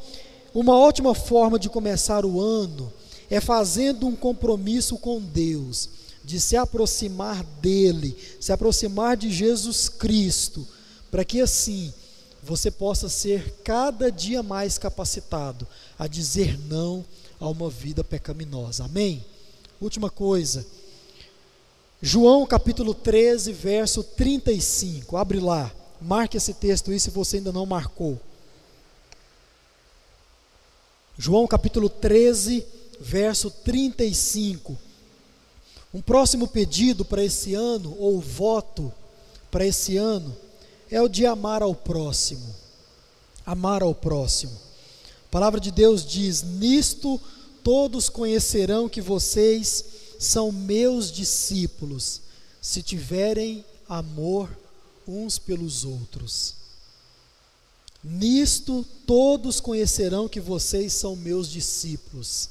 uma 0.53 0.77
ótima 0.77 1.15
forma 1.15 1.57
de 1.57 1.69
começar 1.69 2.25
o 2.25 2.41
ano 2.41 2.91
é 3.31 3.39
fazendo 3.39 4.05
um 4.05 4.15
compromisso 4.15 4.97
com 4.97 5.21
Deus 5.21 5.89
de 6.21 6.39
se 6.39 6.57
aproximar 6.57 7.43
dele, 7.61 8.15
se 8.41 8.51
aproximar 8.51 9.15
de 9.15 9.31
Jesus 9.31 9.87
Cristo, 9.87 10.67
para 11.09 11.23
que 11.23 11.39
assim 11.39 11.93
você 12.43 12.69
possa 12.69 13.07
ser 13.07 13.61
cada 13.63 14.11
dia 14.11 14.43
mais 14.43 14.77
capacitado 14.77 15.65
a 15.97 16.07
dizer 16.07 16.59
não 16.67 17.05
a 17.39 17.47
uma 17.47 17.69
vida 17.69 18.03
pecaminosa. 18.03 18.83
Amém? 18.83 19.25
Última 19.79 20.09
coisa. 20.09 20.65
João 22.01 22.45
capítulo 22.45 22.93
13, 22.93 23.53
verso 23.53 24.03
35. 24.03 25.15
Abre 25.15 25.39
lá. 25.39 25.71
Marque 26.01 26.35
esse 26.35 26.53
texto 26.53 26.91
aí 26.91 26.99
se 26.99 27.09
você 27.09 27.37
ainda 27.37 27.53
não 27.53 27.65
marcou. 27.65 28.19
João 31.17 31.47
capítulo 31.47 31.87
13, 31.87 32.65
verso 33.01 33.49
35. 33.49 34.77
Um 35.93 36.01
próximo 36.01 36.47
pedido 36.47 37.03
para 37.03 37.23
esse 37.23 37.53
ano, 37.53 37.95
ou 37.99 38.21
voto 38.21 38.93
para 39.49 39.65
esse 39.65 39.97
ano, 39.97 40.35
é 40.89 41.01
o 41.01 41.09
de 41.09 41.25
amar 41.25 41.61
ao 41.61 41.75
próximo. 41.75 42.55
Amar 43.45 43.81
ao 43.81 43.93
próximo. 43.93 44.53
A 44.53 45.31
palavra 45.31 45.59
de 45.59 45.71
Deus 45.71 46.05
diz: 46.05 46.43
Nisto 46.43 47.19
todos 47.63 48.07
conhecerão 48.07 48.87
que 48.87 49.01
vocês 49.01 49.83
são 50.19 50.51
meus 50.51 51.11
discípulos, 51.11 52.21
se 52.61 52.83
tiverem 52.83 53.65
amor 53.89 54.49
uns 55.07 55.39
pelos 55.39 55.83
outros. 55.83 56.55
Nisto 58.03 58.85
todos 59.05 59.59
conhecerão 59.59 60.27
que 60.27 60.39
vocês 60.39 60.93
são 60.93 61.15
meus 61.15 61.49
discípulos, 61.49 62.49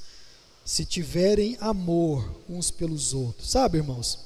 se 0.70 0.84
tiverem 0.84 1.56
amor 1.60 2.32
uns 2.48 2.70
pelos 2.70 3.12
outros. 3.12 3.50
Sabe, 3.50 3.78
irmãos, 3.78 4.20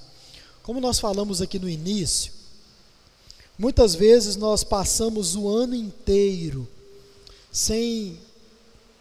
como 0.62 0.78
nós 0.78 0.98
falamos 0.98 1.40
aqui 1.40 1.58
no 1.58 1.66
início, 1.66 2.30
muitas 3.58 3.94
vezes 3.94 4.36
nós 4.36 4.62
passamos 4.62 5.34
o 5.36 5.48
ano 5.48 5.74
inteiro 5.74 6.68
sem 7.50 8.20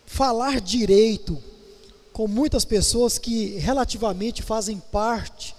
falar 0.06 0.62
direito 0.62 1.38
com 2.14 2.30
muitas 2.30 2.64
pessoas 2.64 3.18
que 3.18 3.58
relativamente 3.58 4.42
fazem 4.42 4.80
parte 4.80 5.54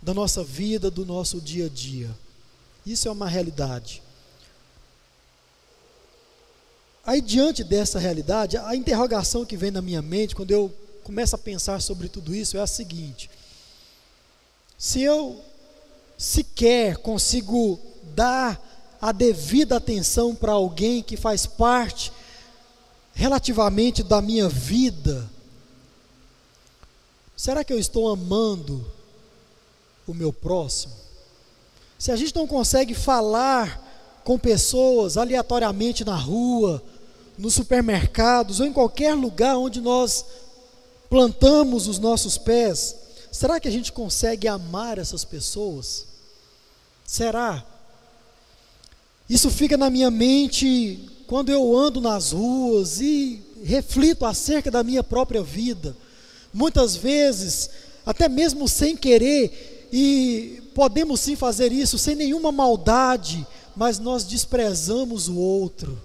da 0.00 0.14
nossa 0.14 0.44
vida, 0.44 0.88
do 0.88 1.04
nosso 1.04 1.40
dia 1.40 1.66
a 1.66 1.68
dia. 1.68 2.16
Isso 2.86 3.08
é 3.08 3.10
uma 3.10 3.28
realidade. 3.28 4.00
Aí, 7.04 7.20
diante 7.20 7.64
dessa 7.64 7.98
realidade, 7.98 8.56
a 8.56 8.76
interrogação 8.76 9.44
que 9.44 9.56
vem 9.56 9.72
na 9.72 9.82
minha 9.82 10.00
mente, 10.00 10.36
quando 10.36 10.52
eu 10.52 10.72
começo 11.04 11.36
a 11.36 11.38
pensar 11.38 11.82
sobre 11.82 12.08
tudo 12.08 12.34
isso 12.34 12.56
é 12.56 12.60
a 12.60 12.66
seguinte: 12.66 13.30
se 14.78 15.02
eu 15.02 15.40
sequer 16.16 16.96
consigo 16.96 17.78
dar 18.14 18.60
a 19.00 19.12
devida 19.12 19.76
atenção 19.76 20.34
para 20.34 20.52
alguém 20.52 21.02
que 21.02 21.16
faz 21.16 21.44
parte 21.44 22.10
relativamente 23.12 24.02
da 24.02 24.22
minha 24.22 24.48
vida, 24.48 25.30
será 27.36 27.62
que 27.62 27.72
eu 27.72 27.78
estou 27.78 28.08
amando 28.08 28.84
o 30.06 30.14
meu 30.14 30.32
próximo? 30.32 30.94
Se 31.98 32.10
a 32.10 32.16
gente 32.16 32.34
não 32.34 32.46
consegue 32.46 32.94
falar 32.94 33.82
com 34.24 34.38
pessoas 34.38 35.18
aleatoriamente 35.18 36.02
na 36.02 36.16
rua, 36.16 36.82
nos 37.36 37.54
supermercados 37.54 38.58
ou 38.58 38.66
em 38.66 38.72
qualquer 38.72 39.14
lugar 39.14 39.56
onde 39.58 39.80
nós 39.82 40.24
plantamos 41.14 41.86
os 41.86 42.00
nossos 42.00 42.36
pés, 42.36 42.96
será 43.30 43.60
que 43.60 43.68
a 43.68 43.70
gente 43.70 43.92
consegue 43.92 44.48
amar 44.48 44.98
essas 44.98 45.24
pessoas? 45.24 46.06
Será? 47.06 47.64
Isso 49.30 49.48
fica 49.48 49.76
na 49.76 49.88
minha 49.88 50.10
mente 50.10 51.08
quando 51.28 51.50
eu 51.50 51.78
ando 51.78 52.00
nas 52.00 52.32
ruas 52.32 53.00
e 53.00 53.40
reflito 53.62 54.26
acerca 54.26 54.72
da 54.72 54.82
minha 54.82 55.04
própria 55.04 55.40
vida. 55.40 55.96
Muitas 56.52 56.96
vezes, 56.96 57.70
até 58.04 58.28
mesmo 58.28 58.66
sem 58.66 58.96
querer, 58.96 59.88
e 59.92 60.64
podemos 60.74 61.20
sim 61.20 61.36
fazer 61.36 61.70
isso 61.70 61.96
sem 61.96 62.16
nenhuma 62.16 62.50
maldade, 62.50 63.46
mas 63.76 64.00
nós 64.00 64.24
desprezamos 64.24 65.28
o 65.28 65.36
outro. 65.36 65.96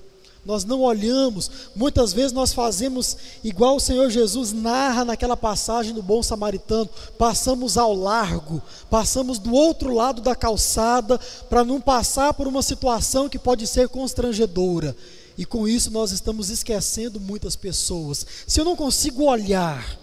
Nós 0.46 0.64
não 0.64 0.82
olhamos, 0.82 1.52
muitas 1.76 2.14
vezes 2.14 2.32
nós 2.32 2.54
fazemos 2.54 3.18
igual 3.44 3.76
o 3.76 3.80
Senhor 3.80 4.10
Jesus 4.10 4.54
narra 4.54 5.04
naquela 5.04 5.36
passagem 5.36 5.94
do 5.94 6.02
bom 6.02 6.24
samaritano, 6.24 6.90
passamos 7.18 7.78
ao 7.78 7.94
largo, 7.94 8.62
passamos 8.90 9.38
do 9.38 9.54
outro 9.54 9.94
lado 9.94 10.22
da 10.22 10.36
calçada 10.36 11.20
para 11.50 11.66
não 11.66 11.82
passar 11.82 12.34
por 12.34 12.48
uma 12.48 12.64
situação 12.64 13.28
que 13.28 13.38
pode 13.38 13.68
ser 13.68 13.90
constrangedora. 13.90 14.96
E 15.38 15.46
com 15.46 15.68
isso 15.68 15.92
nós 15.92 16.12
estamos 16.12 16.50
esquecendo 16.50 17.20
muitas 17.20 17.56
pessoas. 17.56 18.26
Se 18.48 18.60
eu 18.60 18.66
não 18.66 18.76
consigo 18.76 19.24
olhar, 19.24 19.98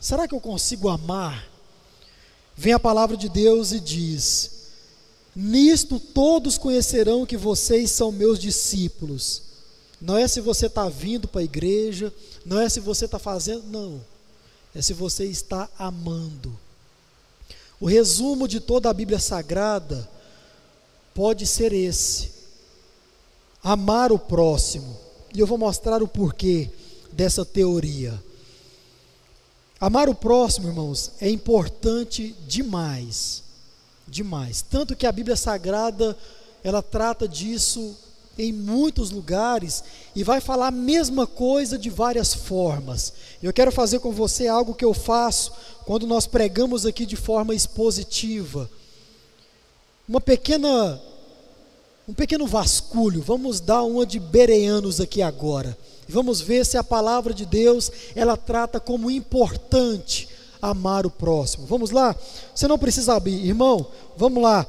será 0.00 0.26
que 0.26 0.34
eu 0.34 0.40
consigo 0.40 0.88
amar? 0.88 1.44
Vem 2.56 2.72
a 2.72 2.80
palavra 2.80 3.16
de 3.16 3.28
Deus 3.28 3.72
e 3.72 3.78
diz: 3.78 4.50
Nisto 5.36 6.00
todos 6.00 6.56
conhecerão 6.56 7.26
que 7.26 7.36
vocês 7.36 7.90
são 7.90 8.10
meus 8.10 8.38
discípulos. 8.38 9.45
Não 10.00 10.16
é 10.16 10.28
se 10.28 10.40
você 10.40 10.66
está 10.66 10.88
vindo 10.88 11.26
para 11.26 11.40
a 11.40 11.44
igreja, 11.44 12.12
não 12.44 12.60
é 12.60 12.68
se 12.68 12.80
você 12.80 13.06
está 13.06 13.18
fazendo, 13.18 13.64
não. 13.64 14.00
É 14.74 14.82
se 14.82 14.92
você 14.92 15.24
está 15.24 15.68
amando. 15.78 16.56
O 17.80 17.86
resumo 17.86 18.46
de 18.46 18.60
toda 18.60 18.90
a 18.90 18.94
Bíblia 18.94 19.18
Sagrada 19.18 20.08
pode 21.14 21.46
ser 21.46 21.72
esse: 21.72 22.30
amar 23.62 24.12
o 24.12 24.18
próximo. 24.18 24.96
E 25.34 25.40
eu 25.40 25.46
vou 25.46 25.58
mostrar 25.58 26.02
o 26.02 26.08
porquê 26.08 26.70
dessa 27.12 27.44
teoria. 27.44 28.22
Amar 29.80 30.08
o 30.08 30.14
próximo, 30.14 30.68
irmãos, 30.68 31.12
é 31.20 31.28
importante 31.28 32.34
demais 32.46 33.44
demais. 34.06 34.62
Tanto 34.62 34.94
que 34.94 35.06
a 35.06 35.12
Bíblia 35.12 35.36
Sagrada, 35.36 36.16
ela 36.62 36.82
trata 36.82 37.26
disso 37.26 37.96
em 38.38 38.52
muitos 38.52 39.10
lugares 39.10 39.82
e 40.14 40.22
vai 40.22 40.40
falar 40.40 40.68
a 40.68 40.70
mesma 40.70 41.26
coisa 41.26 41.78
de 41.78 41.88
várias 41.88 42.34
formas. 42.34 43.12
Eu 43.42 43.52
quero 43.52 43.72
fazer 43.72 43.98
com 44.00 44.12
você 44.12 44.46
algo 44.48 44.74
que 44.74 44.84
eu 44.84 44.92
faço 44.92 45.52
quando 45.84 46.06
nós 46.06 46.26
pregamos 46.26 46.84
aqui 46.84 47.06
de 47.06 47.16
forma 47.16 47.54
expositiva. 47.54 48.70
Uma 50.08 50.20
pequena 50.20 51.00
um 52.08 52.14
pequeno 52.14 52.46
vasculho. 52.46 53.20
Vamos 53.20 53.60
dar 53.60 53.82
uma 53.82 54.06
de 54.06 54.20
bereanos 54.20 55.00
aqui 55.00 55.22
agora. 55.22 55.76
Vamos 56.08 56.40
ver 56.40 56.64
se 56.64 56.78
a 56.78 56.84
palavra 56.84 57.34
de 57.34 57.44
Deus 57.44 57.90
ela 58.14 58.36
trata 58.36 58.78
como 58.78 59.10
importante 59.10 60.28
amar 60.62 61.04
o 61.04 61.10
próximo. 61.10 61.66
Vamos 61.66 61.90
lá? 61.90 62.14
Você 62.54 62.68
não 62.68 62.78
precisa 62.78 63.14
abrir, 63.14 63.44
irmão, 63.44 63.86
vamos 64.16 64.42
lá. 64.42 64.66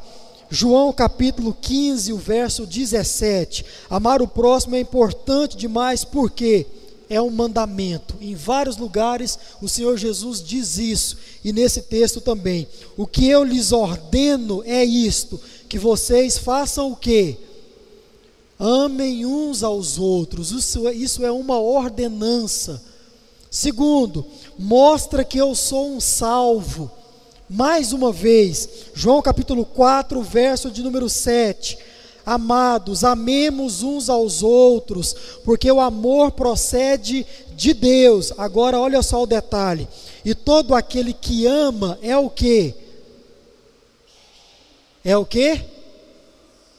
João 0.50 0.94
capítulo 0.94 1.56
15, 1.60 2.14
o 2.14 2.18
verso 2.18 2.66
17. 2.66 3.66
Amar 3.90 4.22
o 4.22 4.28
próximo 4.28 4.76
é 4.76 4.80
importante 4.80 5.58
demais 5.58 6.06
porque 6.06 6.66
é 7.10 7.22
um 7.22 7.30
mandamento. 7.30 8.16
Em 8.22 8.34
vários 8.36 8.78
lugares 8.78 9.38
o 9.62 9.68
Senhor 9.68 9.98
Jesus 9.98 10.42
diz 10.42 10.78
isso, 10.78 11.18
e 11.44 11.52
nesse 11.52 11.82
texto 11.82 12.22
também. 12.22 12.68
O 12.96 13.06
que 13.06 13.28
eu 13.28 13.44
lhes 13.44 13.72
ordeno 13.72 14.64
é 14.66 14.84
isto: 14.84 15.40
que 15.68 15.78
vocês 15.78 16.38
façam 16.38 16.92
o 16.92 16.96
que? 16.96 17.38
Amem 18.60 19.26
uns 19.26 19.64
aos 19.64 20.00
outros. 20.00 20.52
Isso, 20.52 20.88
é, 20.88 20.94
isso 20.94 21.26
é 21.26 21.32
uma 21.32 21.60
ordenança. 21.60 22.82
Segundo, 23.52 24.26
mostra 24.58 25.24
que 25.24 25.38
eu 25.38 25.54
sou 25.54 25.92
um 25.92 26.00
salvo. 26.00 26.92
Mais 27.50 27.94
uma 27.94 28.12
vez, 28.12 28.68
João 28.94 29.22
capítulo 29.22 29.64
4, 29.64 30.22
verso 30.22 30.70
de 30.70 30.84
número 30.84 31.08
7. 31.08 31.78
Amados, 32.26 33.06
amemos 33.06 33.84
uns 33.84 34.10
aos 34.10 34.44
outros, 34.44 35.16
porque 35.46 35.72
o 35.72 35.80
amor 35.80 36.32
procede 36.32 37.26
de 37.56 37.74
Deus. 37.74 38.34
Agora 38.38 38.78
olha 38.78 39.02
só 39.02 39.24
o 39.24 39.28
detalhe. 39.28 39.88
E 40.26 40.36
todo 40.36 40.76
aquele 40.76 41.14
que 41.14 41.46
ama 41.46 41.98
é 42.02 42.18
o 42.18 42.30
que? 42.30 42.74
É 45.02 45.16
o 45.16 45.26
que? 45.26 45.62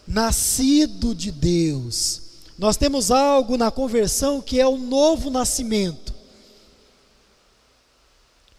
Nascido 0.07 1.15
de 1.15 1.33
Deus. 1.33 2.21
Nós 2.59 2.77
temos 2.77 3.11
algo 3.11 3.57
na 3.57 3.71
conversão 3.71 4.43
que 4.43 4.61
é 4.61 4.67
o 4.67 4.77
novo 4.77 5.31
nascimento. 5.31 6.18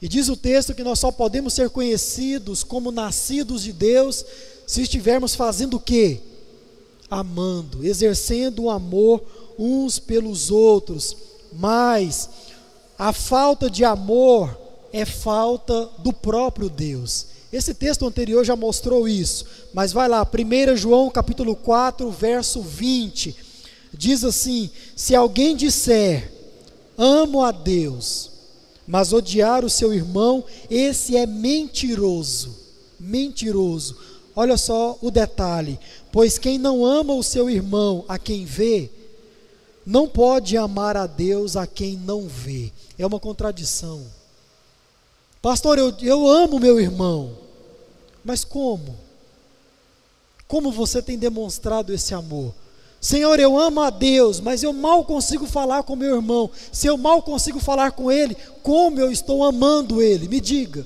E 0.01 0.07
diz 0.07 0.29
o 0.29 0.37
texto 0.37 0.73
que 0.73 0.83
nós 0.83 0.99
só 0.99 1.11
podemos 1.11 1.53
ser 1.53 1.69
conhecidos 1.69 2.63
como 2.63 2.91
nascidos 2.91 3.63
de 3.63 3.73
Deus 3.73 4.25
se 4.65 4.81
estivermos 4.81 5.35
fazendo 5.35 5.75
o 5.75 5.79
quê? 5.79 6.21
Amando, 7.09 7.85
exercendo 7.85 8.63
o 8.63 8.69
amor 8.69 9.21
uns 9.57 9.99
pelos 9.99 10.51
outros. 10.51 11.17
Mas 11.51 12.29
a 12.97 13.11
falta 13.11 13.69
de 13.69 13.83
amor 13.83 14.57
é 14.93 15.05
falta 15.05 15.89
do 15.99 16.13
próprio 16.13 16.69
Deus. 16.69 17.27
Esse 17.51 17.73
texto 17.73 18.05
anterior 18.05 18.45
já 18.45 18.55
mostrou 18.55 19.07
isso, 19.07 19.45
mas 19.73 19.91
vai 19.91 20.07
lá, 20.07 20.23
1 20.23 20.77
João 20.77 21.09
capítulo 21.09 21.55
4, 21.55 22.09
verso 22.11 22.61
20. 22.61 23.35
Diz 23.91 24.23
assim: 24.23 24.69
Se 24.95 25.15
alguém 25.15 25.55
disser, 25.55 26.31
amo 26.95 27.41
a 27.43 27.51
Deus, 27.51 28.29
mas 28.89 29.13
odiar 29.13 29.63
o 29.63 29.69
seu 29.69 29.93
irmão, 29.93 30.43
esse 30.67 31.15
é 31.15 31.27
mentiroso. 31.27 32.57
Mentiroso. 32.99 33.95
Olha 34.35 34.57
só 34.57 34.97
o 34.99 35.11
detalhe: 35.11 35.79
pois 36.11 36.39
quem 36.39 36.57
não 36.57 36.83
ama 36.83 37.13
o 37.13 37.21
seu 37.21 37.47
irmão 37.51 38.03
a 38.07 38.17
quem 38.17 38.45
vê, 38.45 38.89
não 39.85 40.07
pode 40.07 40.57
amar 40.57 40.97
a 40.97 41.05
Deus 41.05 41.55
a 41.55 41.67
quem 41.67 41.97
não 41.97 42.27
vê. 42.27 42.73
É 42.97 43.05
uma 43.05 43.19
contradição. 43.19 44.03
Pastor, 45.39 45.77
eu, 45.77 45.93
eu 46.01 46.27
amo 46.27 46.59
meu 46.59 46.79
irmão, 46.79 47.37
mas 48.23 48.43
como? 48.43 48.97
Como 50.47 50.71
você 50.71 50.99
tem 50.99 51.15
demonstrado 51.15 51.93
esse 51.93 52.15
amor? 52.15 52.55
Senhor, 53.01 53.39
eu 53.39 53.57
amo 53.57 53.79
a 53.79 53.89
Deus, 53.89 54.41
mas 54.41 54.61
eu 54.61 54.73
mal 54.73 55.05
consigo 55.05 55.45
falar 55.45 55.83
com 55.83 55.95
meu 55.95 56.15
irmão. 56.15 56.49
Se 56.71 56.87
eu 56.87 56.97
mal 56.97 57.21
consigo 57.21 57.59
falar 57.59 57.91
com 57.91 58.11
ele, 58.11 58.35
como 58.61 58.99
eu 58.99 59.11
estou 59.11 59.43
amando 59.43 60.01
ele? 60.01 60.27
Me 60.27 60.41
diga. 60.41 60.85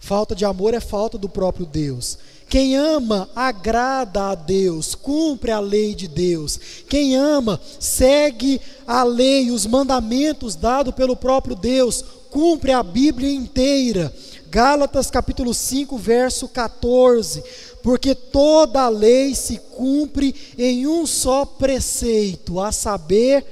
Falta 0.00 0.34
de 0.34 0.46
amor 0.46 0.72
é 0.72 0.80
falta 0.80 1.18
do 1.18 1.28
próprio 1.28 1.66
Deus. 1.66 2.18
Quem 2.48 2.74
ama 2.74 3.28
agrada 3.36 4.30
a 4.30 4.34
Deus, 4.34 4.94
cumpre 4.94 5.52
a 5.52 5.60
lei 5.60 5.94
de 5.94 6.08
Deus. 6.08 6.58
Quem 6.88 7.14
ama 7.14 7.60
segue 7.78 8.60
a 8.86 9.04
lei, 9.04 9.50
os 9.50 9.66
mandamentos 9.66 10.56
dados 10.56 10.94
pelo 10.94 11.14
próprio 11.14 11.54
Deus, 11.54 12.02
cumpre 12.30 12.72
a 12.72 12.82
Bíblia 12.82 13.30
inteira. 13.30 14.12
Gálatas 14.48 15.12
capítulo 15.12 15.54
5, 15.54 15.96
verso 15.96 16.48
14 16.48 17.44
porque 17.82 18.14
toda 18.14 18.82
a 18.82 18.88
lei 18.88 19.34
se 19.34 19.58
cumpre 19.58 20.34
em 20.58 20.86
um 20.86 21.06
só 21.06 21.44
preceito, 21.44 22.60
a 22.60 22.72
saber, 22.72 23.44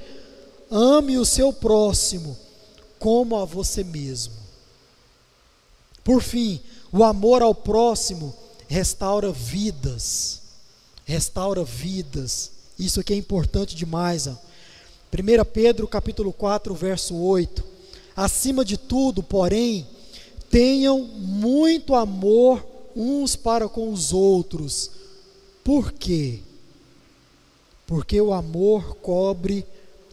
ame 0.69 1.17
o 1.17 1.25
seu 1.25 1.51
próximo 1.51 2.37
como 2.99 3.37
a 3.37 3.45
você 3.45 3.83
mesmo. 3.83 4.33
Por 6.03 6.21
fim, 6.21 6.59
o 6.91 7.03
amor 7.03 7.41
ao 7.41 7.55
próximo 7.55 8.35
restaura 8.67 9.31
vidas. 9.31 10.41
Restaura 11.05 11.63
vidas. 11.63 12.51
Isso 12.77 12.99
aqui 12.99 13.13
é 13.13 13.17
importante 13.17 13.75
demais. 13.75 14.27
Ó. 14.27 14.31
1 14.31 15.45
Pedro 15.51 15.87
capítulo 15.87 16.31
4, 16.31 16.73
verso 16.75 17.15
8. 17.15 17.63
Acima 18.15 18.65
de 18.65 18.77
tudo, 18.77 19.23
porém, 19.23 19.87
tenham 20.49 20.99
muito 20.99 21.95
amor 21.95 22.65
uns 22.99 23.37
para 23.37 23.69
com 23.69 23.91
os 23.93 24.11
outros. 24.11 24.91
Por 25.63 25.93
quê? 25.93 26.41
Porque 27.87 28.19
o 28.19 28.33
amor 28.33 28.95
cobre 28.95 29.65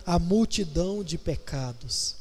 a 0.06 0.20
multidão 0.20 1.02
de 1.02 1.18
pecados. 1.18 2.14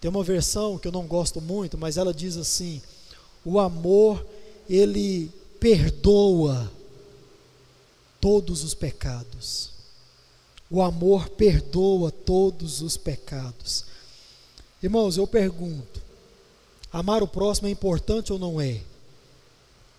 Tem 0.00 0.08
uma 0.08 0.22
versão 0.22 0.78
que 0.78 0.86
eu 0.86 0.92
não 0.92 1.06
gosto 1.06 1.40
muito, 1.40 1.76
mas 1.76 1.96
ela 1.96 2.14
diz 2.14 2.36
assim: 2.36 2.80
o 3.44 3.58
amor 3.58 4.24
ele 4.70 5.30
perdoa 5.58 6.70
todos 8.20 8.62
os 8.62 8.74
pecados. 8.74 9.70
O 10.70 10.80
amor 10.82 11.30
perdoa 11.30 12.12
todos 12.12 12.80
os 12.80 12.96
pecados. 12.96 13.84
Irmãos, 14.80 15.16
eu 15.16 15.26
pergunto: 15.26 16.00
amar 16.92 17.24
o 17.24 17.28
próximo 17.28 17.66
é 17.66 17.70
importante 17.72 18.32
ou 18.32 18.38
não 18.38 18.60
é? 18.60 18.82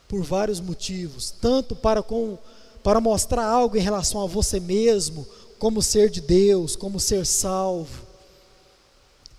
Por 0.10 0.24
vários 0.24 0.60
motivos, 0.60 1.34
tanto 1.39 1.74
para 1.74 2.03
com 2.03 2.38
para 2.84 3.01
mostrar 3.01 3.45
algo 3.45 3.78
em 3.78 3.82
relação 3.82 4.22
a 4.22 4.26
você 4.26 4.60
mesmo, 4.60 5.26
como 5.57 5.82
ser 5.82 6.10
de 6.10 6.22
Deus, 6.22 6.76
como 6.76 6.99
ser 6.99 7.26
salvo, 7.26 8.03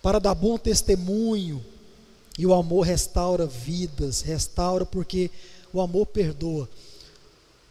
para 0.02 0.18
dar 0.18 0.34
bom 0.34 0.58
testemunho, 0.58 1.64
e 2.38 2.46
o 2.46 2.54
amor 2.54 2.86
restaura 2.86 3.44
vidas, 3.46 4.22
restaura 4.22 4.86
porque 4.86 5.30
o 5.72 5.80
amor 5.80 6.06
perdoa. 6.06 6.66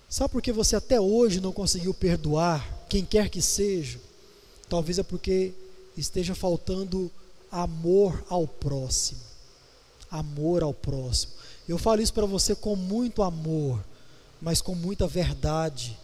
Sabe 0.07 0.31
por 0.31 0.41
que 0.41 0.51
você 0.51 0.75
até 0.75 1.01
hoje 1.01 1.39
não 1.39 1.51
conseguiu 1.51 1.93
perdoar 1.93 2.85
quem 2.87 3.03
quer 3.03 3.29
que 3.29 3.41
seja? 3.41 3.99
Talvez 4.67 4.99
é 4.99 5.03
porque 5.03 5.53
esteja 5.97 6.35
faltando 6.35 7.11
amor 7.51 8.23
ao 8.29 8.47
próximo. 8.47 9.21
Amor 10.09 10.61
ao 10.61 10.73
próximo. 10.73 11.33
Eu 11.69 11.77
falo 11.77 12.01
isso 12.01 12.13
para 12.13 12.25
você 12.25 12.55
com 12.55 12.75
muito 12.75 13.21
amor, 13.21 13.85
mas 14.41 14.59
com 14.59 14.73
muita 14.73 15.05
verdade 15.05 15.95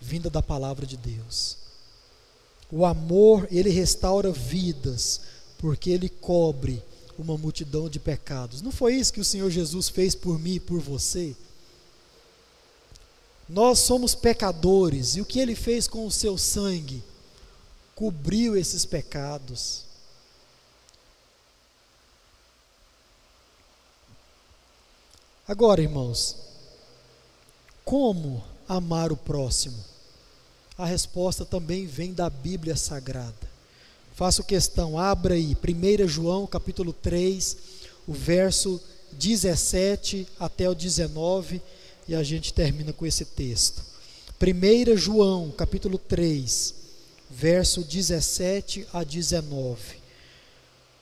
vinda 0.00 0.30
da 0.30 0.40
palavra 0.40 0.86
de 0.86 0.96
Deus. 0.96 1.56
O 2.70 2.86
amor, 2.86 3.48
ele 3.50 3.70
restaura 3.70 4.30
vidas, 4.30 5.22
porque 5.58 5.90
ele 5.90 6.08
cobre 6.08 6.80
uma 7.18 7.36
multidão 7.36 7.88
de 7.88 7.98
pecados. 7.98 8.62
Não 8.62 8.70
foi 8.70 8.94
isso 8.94 9.12
que 9.12 9.20
o 9.20 9.24
Senhor 9.24 9.50
Jesus 9.50 9.88
fez 9.88 10.14
por 10.14 10.38
mim 10.38 10.54
e 10.54 10.60
por 10.60 10.78
você? 10.78 11.34
Nós 13.48 13.80
somos 13.80 14.14
pecadores 14.14 15.16
e 15.16 15.20
o 15.20 15.24
que 15.24 15.40
ele 15.40 15.56
fez 15.56 15.88
com 15.88 16.06
o 16.06 16.10
seu 16.10 16.38
sangue 16.38 17.02
cobriu 17.96 18.56
esses 18.56 18.84
pecados. 18.84 19.83
Agora, 25.46 25.82
irmãos, 25.82 26.36
como 27.84 28.42
amar 28.66 29.12
o 29.12 29.16
próximo? 29.16 29.76
A 30.78 30.86
resposta 30.86 31.44
também 31.44 31.86
vem 31.86 32.14
da 32.14 32.30
Bíblia 32.30 32.76
Sagrada. 32.76 33.34
Faço 34.14 34.42
questão, 34.42 34.98
abra 34.98 35.34
aí, 35.34 35.54
1 35.54 36.08
João 36.08 36.46
capítulo 36.46 36.94
3, 36.94 37.58
o 38.08 38.14
verso 38.14 38.80
17 39.12 40.26
até 40.40 40.68
o 40.68 40.74
19 40.74 41.60
e 42.08 42.14
a 42.14 42.22
gente 42.22 42.50
termina 42.54 42.94
com 42.94 43.04
esse 43.04 43.26
texto. 43.26 43.82
1 44.40 44.96
João, 44.96 45.50
capítulo 45.50 45.98
3, 45.98 46.74
verso 47.30 47.82
17 47.82 48.86
a 48.94 49.04
19. 49.04 49.98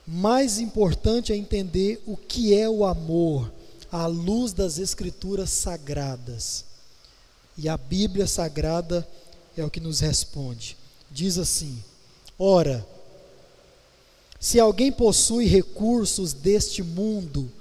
Mais 0.05 0.59
importante 0.59 1.33
é 1.33 1.37
entender 1.37 2.03
o 2.05 2.17
que 2.17 2.53
é 2.53 2.69
o 2.69 2.85
amor 2.85 3.62
à 3.93 4.07
luz 4.07 4.55
das 4.55 4.79
escrituras 4.79 5.51
sagradas. 5.51 6.65
E 7.57 7.69
a 7.69 7.77
Bíblia 7.77 8.27
sagrada 8.27 9.07
é 9.57 9.63
o 9.63 9.71
que 9.71 9.79
nos 9.79 10.01
responde. 10.01 10.77
Diz 11.11 11.37
assim: 11.37 11.85
Ora, 12.39 12.85
se 14.41 14.59
alguém 14.59 14.91
possui 14.91 15.45
recursos 15.45 16.33
deste 16.33 16.83
mundo, 16.83 17.53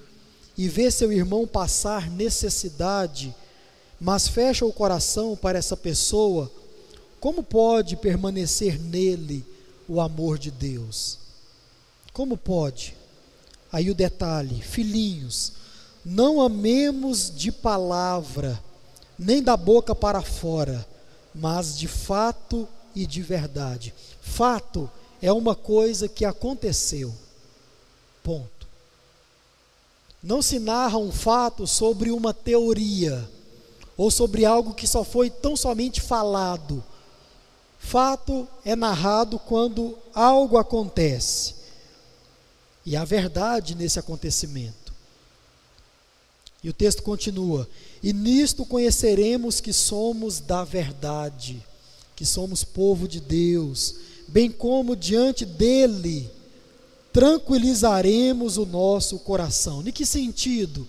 e 0.58 0.68
vê 0.68 0.90
seu 0.92 1.12
irmão 1.12 1.48
passar 1.48 2.10
necessidade, 2.10 3.34
mas 4.00 4.28
fecha 4.28 4.66
o 4.66 4.74
coração 4.74 5.36
para 5.36 5.58
essa 5.58 5.76
pessoa, 5.76 6.52
como 7.20 7.44
pode 7.44 7.96
permanecer 7.96 8.80
nele 8.80 9.46
o 9.88 10.00
amor 10.00 10.38
de 10.38 10.52
Deus? 10.52 11.18
Como 12.14 12.38
pode? 12.38 12.96
Aí 13.72 13.90
o 13.90 13.96
detalhe, 13.96 14.62
filhinhos, 14.62 15.54
não 16.04 16.42
amemos 16.42 17.32
de 17.34 17.52
palavra, 17.52 18.62
nem 19.18 19.42
da 19.42 19.56
boca 19.56 19.94
para 19.94 20.22
fora, 20.22 20.86
mas 21.34 21.78
de 21.78 21.88
fato 21.88 22.68
e 22.96 23.06
de 23.06 23.22
verdade. 23.22 23.94
Fato 24.22 24.90
é 25.22 25.32
uma 25.32 25.56
coisa 25.56 26.08
que 26.08 26.26
aconteceu. 26.26 27.14
Ponto. 28.24 28.68
Não 30.22 30.42
se 30.42 30.60
narra 30.60 30.98
um 30.98 31.12
fato 31.12 31.66
sobre 31.66 32.12
uma 32.12 32.34
teoria 32.34 33.30
ou 33.98 34.10
sobre 34.10 34.46
algo 34.46 34.74
que 34.74 34.88
só 34.88 35.04
foi 35.04 35.30
tão 35.30 35.56
somente 35.56 36.02
falado. 36.02 36.84
Fato 37.80 38.48
é 38.64 38.76
narrado 38.76 39.40
quando 39.40 39.98
algo 40.14 40.58
acontece. 40.58 41.56
E 42.86 42.96
há 42.96 43.04
verdade 43.04 43.76
nesse 43.76 44.00
acontecimento. 44.00 44.81
E 46.64 46.70
o 46.70 46.74
texto 46.74 47.02
continua: 47.04 47.68
E 48.02 48.14
nisto 48.14 48.66
conheceremos 48.66 49.60
que 49.60 49.74
somos 49.74 50.40
da 50.40 50.64
verdade, 50.64 51.64
que 52.16 52.26
somos 52.26 52.64
povo 52.64 53.08
de 53.08 53.20
Deus, 53.20 53.96
bem 54.28 54.52
como 54.52 54.96
diante 54.96 55.46
dele 55.46 56.30
tranquilizaremos 57.12 58.58
o 58.58 58.66
nosso 58.66 59.20
coração. 59.20 59.82
Em 59.86 59.92
que 59.92 60.06
sentido? 60.06 60.88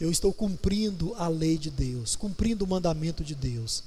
Eu 0.00 0.10
estou 0.10 0.32
cumprindo 0.32 1.14
a 1.16 1.28
lei 1.28 1.58
de 1.58 1.70
Deus, 1.70 2.14
cumprindo 2.14 2.64
o 2.64 2.68
mandamento 2.68 3.24
de 3.24 3.34
Deus. 3.34 3.82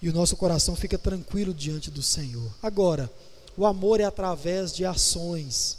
E 0.00 0.08
o 0.08 0.12
nosso 0.12 0.36
coração 0.36 0.74
fica 0.74 0.98
tranquilo 0.98 1.54
diante 1.54 1.90
do 1.90 2.02
Senhor. 2.02 2.50
Agora, 2.60 3.10
o 3.56 3.64
amor 3.64 4.00
é 4.00 4.04
através 4.04 4.74
de 4.74 4.84
ações. 4.84 5.78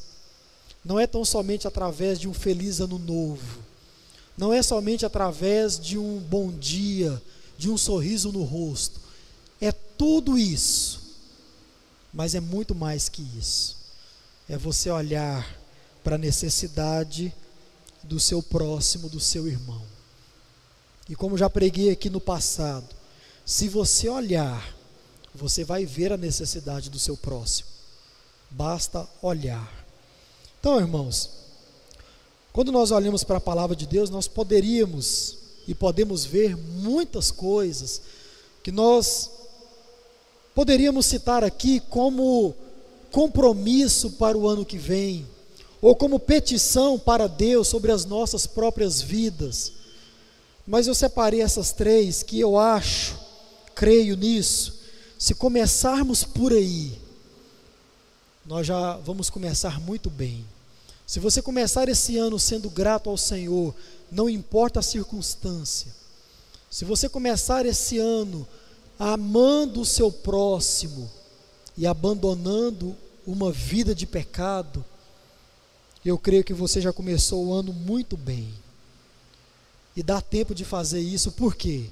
Não 0.83 0.99
é 0.99 1.07
tão 1.07 1.23
somente 1.23 1.67
através 1.67 2.19
de 2.19 2.27
um 2.27 2.33
feliz 2.33 2.79
ano 2.79 2.99
novo. 2.99 3.59
Não 4.37 4.53
é 4.53 4.61
somente 4.61 5.05
através 5.05 5.79
de 5.79 5.97
um 5.97 6.19
bom 6.19 6.51
dia, 6.51 7.21
de 7.57 7.69
um 7.69 7.77
sorriso 7.77 8.31
no 8.31 8.43
rosto. 8.43 8.99
É 9.61 9.71
tudo 9.71 10.37
isso 10.37 11.03
mas 12.13 12.35
é 12.35 12.39
muito 12.39 12.75
mais 12.75 13.09
que 13.09 13.23
isso. 13.37 13.75
É 14.47 14.57
você 14.57 14.89
olhar 14.89 15.57
para 16.03 16.15
a 16.15 16.19
necessidade 16.19 17.33
do 18.03 18.19
seu 18.19 18.43
próximo, 18.43 19.09
do 19.09 19.19
seu 19.19 19.47
irmão. 19.47 19.81
E 21.09 21.15
como 21.15 21.37
já 21.37 21.49
preguei 21.49 21.89
aqui 21.89 22.09
no 22.09 22.21
passado, 22.21 22.87
se 23.45 23.67
você 23.67 24.07
olhar, 24.07 24.75
você 25.33 25.63
vai 25.63 25.85
ver 25.85 26.13
a 26.13 26.17
necessidade 26.17 26.89
do 26.89 26.99
seu 26.99 27.17
próximo. 27.17 27.69
Basta 28.51 29.09
olhar. 29.21 29.82
Então, 30.63 30.79
irmãos, 30.79 31.29
quando 32.53 32.71
nós 32.71 32.89
olhamos 32.89 33.21
para 33.21 33.35
a 33.35 33.41
palavra 33.41 33.75
de 33.75 33.85
Deus, 33.85 34.09
nós 34.09 34.29
poderíamos 34.29 35.35
e 35.67 35.75
podemos 35.75 36.23
ver 36.23 36.55
muitas 36.55 37.31
coisas 37.31 38.01
que 38.63 38.71
nós 38.71 39.29
poderíamos 40.55 41.05
citar 41.05 41.43
aqui 41.43 41.81
como 41.81 42.55
compromisso 43.11 44.11
para 44.11 44.37
o 44.37 44.47
ano 44.47 44.63
que 44.63 44.77
vem, 44.77 45.27
ou 45.81 45.97
como 45.97 46.17
petição 46.17 46.97
para 46.97 47.27
Deus 47.27 47.67
sobre 47.67 47.91
as 47.91 48.05
nossas 48.05 48.47
próprias 48.47 49.01
vidas. 49.01 49.73
Mas 50.65 50.87
eu 50.87 50.95
separei 50.95 51.41
essas 51.41 51.73
três 51.73 52.23
que 52.23 52.39
eu 52.39 52.57
acho, 52.57 53.19
creio 53.75 54.15
nisso. 54.15 54.79
Se 55.19 55.35
começarmos 55.35 56.23
por 56.23 56.53
aí, 56.53 56.97
nós 58.45 58.65
já 58.65 58.95
vamos 58.99 59.29
começar 59.29 59.77
muito 59.81 60.09
bem. 60.09 60.52
Se 61.05 61.19
você 61.19 61.41
começar 61.41 61.89
esse 61.89 62.17
ano 62.17 62.39
sendo 62.39 62.69
grato 62.69 63.09
ao 63.09 63.17
Senhor, 63.17 63.75
não 64.11 64.29
importa 64.29 64.79
a 64.79 64.83
circunstância. 64.83 65.91
Se 66.69 66.85
você 66.85 67.07
começar 67.09 67.65
esse 67.65 67.99
ano 67.99 68.47
amando 68.97 69.81
o 69.81 69.85
seu 69.85 70.11
próximo 70.11 71.09
e 71.77 71.85
abandonando 71.85 72.95
uma 73.25 73.51
vida 73.51 73.93
de 73.93 74.05
pecado, 74.05 74.83
eu 76.05 76.17
creio 76.17 76.43
que 76.43 76.53
você 76.53 76.81
já 76.81 76.91
começou 76.91 77.45
o 77.45 77.53
ano 77.53 77.71
muito 77.71 78.17
bem. 78.17 78.53
E 79.95 80.01
dá 80.01 80.19
tempo 80.19 80.55
de 80.55 80.65
fazer 80.65 80.99
isso, 80.99 81.31
por 81.31 81.55
quê? 81.55 81.85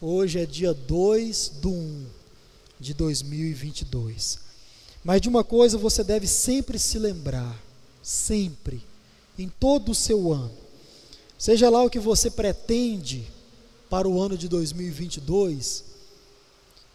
Hoje 0.00 0.38
é 0.38 0.46
dia 0.46 0.72
2 0.72 1.52
do 1.60 1.70
1 1.70 2.06
de 2.78 2.94
2022. 2.94 4.38
Mas 5.04 5.20
de 5.20 5.28
uma 5.28 5.44
coisa 5.44 5.76
você 5.76 6.02
deve 6.02 6.26
sempre 6.26 6.78
se 6.78 6.98
lembrar, 6.98 7.54
sempre, 8.02 8.82
em 9.38 9.48
todo 9.48 9.92
o 9.92 9.94
seu 9.94 10.32
ano. 10.32 10.52
Seja 11.38 11.70
lá 11.70 11.82
o 11.82 11.90
que 11.90 11.98
você 11.98 12.30
pretende 12.30 13.26
para 13.88 14.08
o 14.08 14.20
ano 14.20 14.36
de 14.36 14.48
2022, 14.48 15.84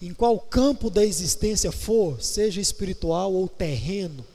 em 0.02 0.14
qual 0.14 0.40
campo 0.40 0.90
da 0.90 1.04
existência 1.04 1.72
for, 1.72 2.22
seja 2.22 2.62
espiritual 2.62 3.34
ou 3.34 3.48
terreno, 3.48 4.26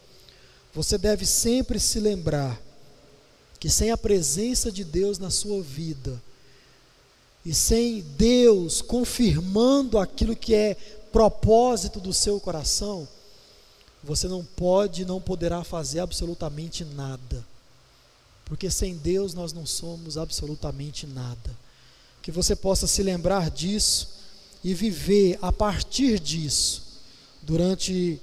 você 0.75 0.99
deve 0.99 1.27
sempre 1.27 1.79
se 1.79 1.99
lembrar 2.01 2.61
que 3.59 3.69
sem 3.69 3.91
a 3.91 3.97
presença 3.97 4.73
de 4.73 4.83
Deus 4.85 5.19
na 5.19 5.31
sua 5.31 5.63
vida, 5.63 6.21
e 7.45 7.55
sem 7.55 8.03
Deus 8.19 8.83
confirmando 8.83 9.99
aquilo 9.99 10.37
que 10.37 10.55
é 10.55 10.75
propósito 11.13 12.01
do 12.01 12.13
seu 12.13 12.39
coração, 12.39 13.09
você 14.03 14.27
não 14.27 14.45
pode, 14.45 15.05
não 15.05 15.21
poderá 15.21 15.63
fazer 15.63 16.01
absolutamente 16.01 16.85
nada. 16.85 17.45
Porque 18.45 18.71
sem 18.71 18.97
Deus 18.97 19.35
nós 19.35 19.53
não 19.53 19.65
somos 19.65 20.17
absolutamente 20.17 21.07
nada. 21.07 21.57
Que 22.23 22.33
você 22.33 22.57
possa 22.57 22.87
se 22.87 23.03
lembrar 23.03 23.51
disso 23.51 24.09
e 24.65 24.75
viver 24.75 25.39
a 25.41 25.53
partir 25.53 26.19
disso 26.19 26.83
durante 27.43 28.21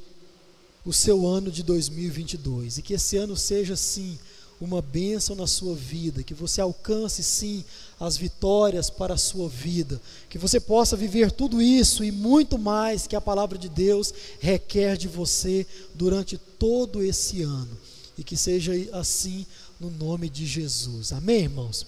o 0.86 0.94
seu 0.94 1.28
ano 1.28 1.52
de 1.52 1.64
2022. 1.64 2.78
E 2.78 2.82
que 2.82 2.94
esse 2.94 3.18
ano 3.18 3.36
seja, 3.36 3.76
sim, 3.76 4.18
uma 4.60 4.82
bênção 4.82 5.36
na 5.36 5.46
sua 5.46 5.76
vida, 5.76 6.24
que 6.24 6.34
você 6.34 6.60
alcance 6.62 7.24
sim 7.24 7.64
as 8.00 8.18
vitórias 8.18 8.90
para 8.90 9.14
a 9.14 9.18
sua 9.18 9.48
vida, 9.48 10.02
que 10.30 10.38
você 10.38 10.60
possa 10.60 10.96
viver 10.96 11.32
tudo 11.32 11.62
isso 11.62 12.04
e 12.04 12.12
muito 12.12 12.58
mais 12.58 13.06
que 13.06 13.16
a 13.16 13.22
palavra 13.22 13.58
de 13.58 13.70
Deus 13.70 14.14
requer 14.40 14.98
de 14.98 15.08
você 15.08 15.66
durante 15.94 16.38
todo 16.38 17.04
esse 17.04 17.44
ano, 17.44 17.78
e 18.18 18.24
que 18.24 18.36
seja 18.36 18.74
assim 18.94 19.46
no 19.80 19.92
nome 19.92 20.30
de 20.30 20.46
Jesus. 20.46 21.14
Amém, 21.14 21.44
irmãos? 21.44 21.86